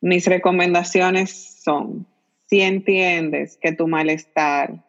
mis 0.00 0.26
recomendaciones 0.26 1.60
son, 1.64 2.06
si 2.44 2.60
entiendes 2.60 3.58
que 3.60 3.72
tu 3.72 3.88
malestar 3.88 4.84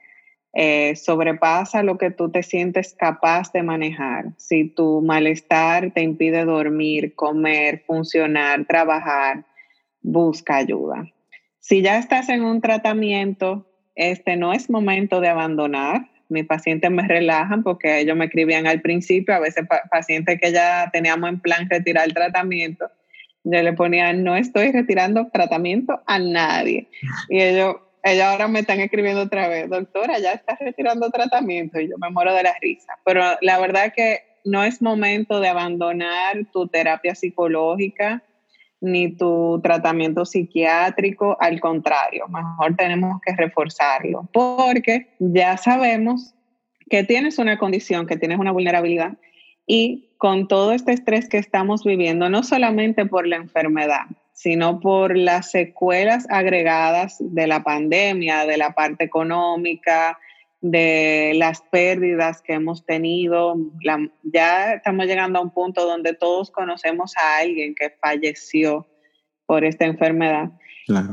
eh, 0.53 0.95
sobrepasa 0.95 1.83
lo 1.83 1.97
que 1.97 2.11
tú 2.11 2.31
te 2.31 2.43
sientes 2.43 2.95
capaz 2.97 3.51
de 3.51 3.63
manejar. 3.63 4.33
Si 4.37 4.65
tu 4.65 5.01
malestar 5.01 5.91
te 5.91 6.01
impide 6.01 6.45
dormir, 6.45 7.15
comer, 7.15 7.83
funcionar, 7.85 8.65
trabajar, 8.65 9.45
busca 10.01 10.57
ayuda. 10.57 11.05
Si 11.59 11.81
ya 11.81 11.97
estás 11.97 12.29
en 12.29 12.43
un 12.43 12.61
tratamiento, 12.61 13.67
este 13.95 14.37
no 14.37 14.53
es 14.53 14.69
momento 14.69 15.19
de 15.19 15.27
abandonar. 15.27 16.09
Mis 16.29 16.45
pacientes 16.45 16.91
me 16.91 17.07
relajan 17.07 17.63
porque 17.63 17.99
ellos 17.99 18.17
me 18.17 18.25
escribían 18.25 18.67
al 18.67 18.81
principio, 18.81 19.35
a 19.35 19.39
veces 19.39 19.65
pacientes 19.89 20.39
que 20.41 20.51
ya 20.51 20.89
teníamos 20.91 21.29
en 21.29 21.39
plan 21.39 21.69
retirar 21.69 22.05
el 22.05 22.13
tratamiento, 22.13 22.89
yo 23.49 23.63
le 23.63 23.73
ponía, 23.73 24.11
no 24.11 24.35
estoy 24.35 24.71
retirando 24.71 25.29
tratamiento 25.31 26.01
a 26.05 26.19
nadie. 26.19 26.89
Y 27.29 27.39
ellos, 27.41 27.77
ella 28.11 28.31
ahora 28.31 28.47
me 28.47 28.59
están 28.59 28.79
escribiendo 28.79 29.21
otra 29.21 29.47
vez, 29.47 29.69
doctora, 29.69 30.19
ya 30.19 30.33
estás 30.33 30.59
retirando 30.59 31.09
tratamiento 31.09 31.79
y 31.79 31.89
yo 31.89 31.97
me 31.97 32.09
muero 32.09 32.33
de 32.33 32.43
la 32.43 32.55
risa. 32.61 32.97
Pero 33.05 33.23
la 33.41 33.59
verdad 33.59 33.93
que 33.95 34.21
no 34.43 34.63
es 34.63 34.81
momento 34.81 35.39
de 35.39 35.49
abandonar 35.49 36.45
tu 36.51 36.67
terapia 36.67 37.15
psicológica 37.15 38.23
ni 38.79 39.11
tu 39.11 39.59
tratamiento 39.63 40.25
psiquiátrico, 40.25 41.35
al 41.39 41.59
contrario, 41.59 42.27
mejor 42.27 42.75
tenemos 42.75 43.19
que 43.25 43.35
reforzarlo, 43.35 44.29
porque 44.31 45.15
ya 45.19 45.57
sabemos 45.57 46.35
que 46.89 47.03
tienes 47.03 47.39
una 47.39 47.57
condición, 47.57 48.05
que 48.05 48.17
tienes 48.17 48.37
una 48.37 48.51
vulnerabilidad 48.51 49.17
y 49.65 50.09
con 50.17 50.47
todo 50.47 50.71
este 50.71 50.93
estrés 50.93 51.27
que 51.27 51.37
estamos 51.37 51.83
viviendo, 51.83 52.29
no 52.29 52.43
solamente 52.43 53.05
por 53.05 53.27
la 53.27 53.37
enfermedad, 53.37 54.05
sino 54.37 54.79
por 54.79 55.17
las 55.17 55.49
secuelas 55.49 56.27
agregadas 56.29 57.17
de 57.19 57.47
la 57.47 57.63
pandemia, 57.63 58.45
de 58.45 58.57
la 58.57 58.75
parte 58.75 59.03
económica, 59.03 60.19
de 60.61 61.33
las 61.35 61.61
pérdidas 61.61 62.43
que 62.43 62.53
hemos 62.53 62.85
tenido. 62.85 63.55
ya 64.21 64.73
estamos 64.73 65.07
llegando 65.07 65.39
a 65.39 65.41
un 65.41 65.49
punto 65.49 65.87
donde 65.87 66.13
todos 66.13 66.51
conocemos 66.51 67.17
a 67.17 67.39
alguien 67.39 67.73
que 67.73 67.89
falleció 67.99 68.85
por 69.47 69.65
esta 69.65 69.85
enfermedad. 69.85 70.51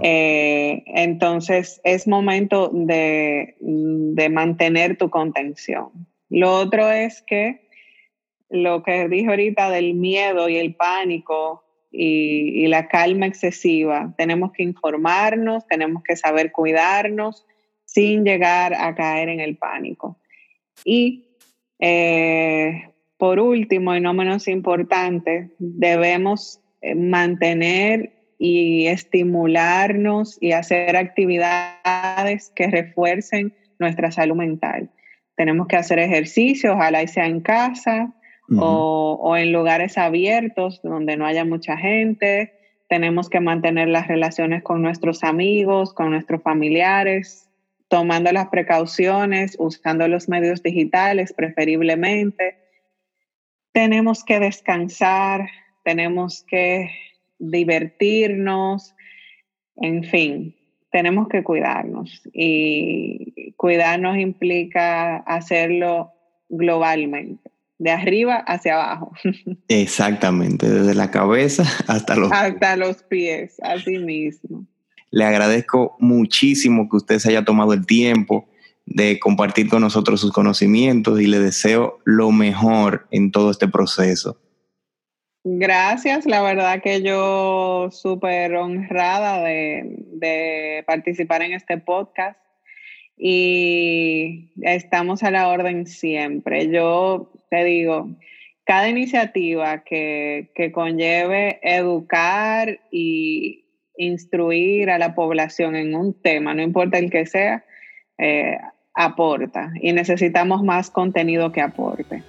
Eh, 0.03 0.83
entonces 0.89 1.81
es 1.83 2.07
momento 2.07 2.71
de, 2.75 3.57
mantener 4.31 4.99
tu 4.99 5.09
contención. 5.09 5.89
Lo 6.29 6.59
otro 6.59 6.91
es 6.91 7.23
que 7.23 7.71
lo 8.51 8.83
que 8.83 9.09
dije 9.09 9.31
ahorita 9.31 9.71
del 9.71 9.95
miedo 9.95 10.51
y 10.51 10.59
el 10.59 10.75
pánico 10.75 11.64
y, 11.97 12.67
la 12.67 12.89
calma 12.89 13.27
excesiva, 13.27 14.13
tenemos 14.19 14.53
que 14.53 14.65
informarnos, 14.65 15.67
tenemos 15.69 16.03
que 16.03 16.17
saber 16.17 16.51
cuidarnos 16.51 17.47
sin 17.85 18.25
llegar 18.25 18.75
a 18.75 18.95
caer 18.95 19.29
en 19.29 19.41
el 19.41 19.57
pánico. 19.57 20.19
Y 20.85 21.25
eh, 21.79 22.91
por 23.17 23.39
último, 23.39 23.95
y 23.95 24.01
no 24.01 24.13
menos 24.13 24.49
importante, 24.49 25.51
debemos 25.59 26.61
eh, 26.83 26.95
mantener 26.95 28.13
y 28.39 28.87
estimularnos 28.89 30.37
y 30.41 30.53
hacer 30.53 30.97
actividades 30.97 32.51
que 32.57 32.67
refuercen 32.67 33.55
nuestra 33.79 34.11
salud 34.11 34.37
mental. 34.37 34.91
Tenemos 35.37 35.69
que 35.69 35.77
hacer 35.77 36.01
ejercicio, 36.01 36.75
ojalá 36.75 37.07
sea 37.07 37.27
en 37.27 37.41
casa 37.41 38.15
o, 38.59 39.37
en 39.37 39.53
lugares 39.53 39.99
abiertos 39.99 40.81
donde 40.83 41.17
no 41.17 41.27
haya 41.27 41.45
mucha 41.45 41.77
gente. 41.77 42.53
Tenemos 42.89 43.29
que 43.29 43.41
mantener 43.41 43.89
las 43.89 44.09
relaciones 44.09 44.63
con 44.63 44.83
nuestros 44.83 45.25
amigos, 45.25 45.95
con 45.95 46.11
nuestros 46.11 46.43
familiares, 46.43 47.49
tomando 47.89 48.33
las 48.33 48.49
precauciones, 48.49 49.57
usando 49.59 50.07
los 50.09 50.29
medios 50.29 50.63
digitales 50.63 51.33
preferiblemente. 51.33 52.59
Tenemos 53.73 54.25
que 54.25 54.41
descansar, 54.41 55.49
tenemos 55.83 56.45
que 56.45 56.91
divertirnos, 57.39 58.95
en 59.77 60.05
fin, 60.05 60.57
tenemos 60.91 61.29
que 61.29 61.43
cuidarnos 61.43 62.23
y 62.33 63.53
cuidarnos 63.57 64.17
implica 64.17 65.17
hacerlo 65.17 66.13
globalmente, 66.49 67.51
de 67.79 67.91
arriba 67.91 68.37
hacia 68.47 68.75
abajo. 68.75 69.13
Exactamente, 69.69 70.69
desde 70.69 70.95
la 70.95 71.11
cabeza 71.11 71.65
hasta 71.89 72.17
los 72.17 72.33
hasta 72.33 72.77
los 72.77 73.03
pies, 73.03 73.57
así 73.63 73.99
mismo. 73.99 74.67
Le 75.11 75.25
agradezco 75.25 75.97
muchísimo 76.01 76.89
que 76.89 76.97
usted 76.97 77.19
se 77.19 77.31
haya 77.31 77.45
tomado 77.45 77.73
el 77.73 77.87
tiempo 77.87 78.49
de 78.87 79.19
compartir 79.19 79.69
con 79.69 79.81
nosotros 79.81 80.21
sus 80.21 80.33
conocimientos 80.33 81.21
y 81.21 81.27
le 81.27 81.39
deseo 81.39 82.01
lo 82.05 82.33
mejor 82.33 83.07
en 83.11 83.31
todo 83.31 83.51
este 83.51 83.69
proceso. 83.69 84.41
Gracias, 85.47 86.25
la 86.25 86.41
verdad 86.41 86.81
que 86.83 87.03
yo 87.03 87.91
súper 87.93 88.55
honrada 88.55 89.43
de, 89.43 90.83
participar 90.87 91.43
en 91.43 91.53
este 91.53 91.77
podcast 91.77 92.39
y 93.17 94.53
estamos 94.63 95.23
a 95.23 95.31
la 95.31 95.49
orden 95.49 95.87
siempre. 95.87 96.69
Yo 96.71 97.31
te 97.51 97.65
digo, 97.65 98.17
cada 98.65 98.89
iniciativa 98.89 99.85
que, 99.85 100.51
que 100.55 100.73
conlleve 100.73 101.61
educar 101.63 102.81
y, 102.91 103.65
instruir 103.97 104.91
a 104.91 104.99
la 104.99 105.15
población 105.15 105.77
en 105.77 105.95
un 105.95 106.15
tema, 106.15 106.55
no 106.55 106.63
importa 106.63 106.99
el 106.99 107.11
que 107.11 107.27
sea, 107.27 107.65
eh, 108.19 108.59
aporta 108.95 109.73
y 109.81 109.93
necesitamos 109.93 110.63
más 110.63 110.91
contenido 110.91 111.53
que 111.53 111.61
aporte. 111.61 112.23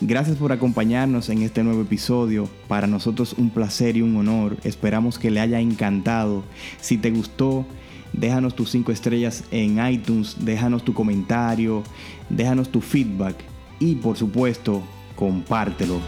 Gracias 0.00 0.36
por 0.36 0.52
acompañarnos 0.52 1.30
en 1.30 1.42
este 1.42 1.62
nuevo 1.62 1.82
episodio. 1.82 2.48
Para 2.68 2.86
nosotros 2.86 3.32
un 3.34 3.50
placer 3.50 3.96
y 3.96 4.02
un 4.02 4.16
honor. 4.16 4.56
Esperamos 4.64 5.18
que 5.18 5.30
le 5.30 5.40
haya 5.40 5.60
encantado. 5.60 6.42
Si 6.80 6.98
te 6.98 7.10
gustó, 7.10 7.64
déjanos 8.16 8.54
tus 8.54 8.70
cinco 8.70 8.92
estrellas 8.92 9.44
en 9.50 9.84
iTunes, 9.86 10.36
déjanos 10.40 10.84
tu 10.84 10.94
comentario, 10.94 11.82
déjanos 12.30 12.70
tu 12.70 12.80
feedback 12.80 13.36
y 13.78 13.96
por 13.96 14.16
supuesto, 14.16 14.82
compártelo. 15.16 16.00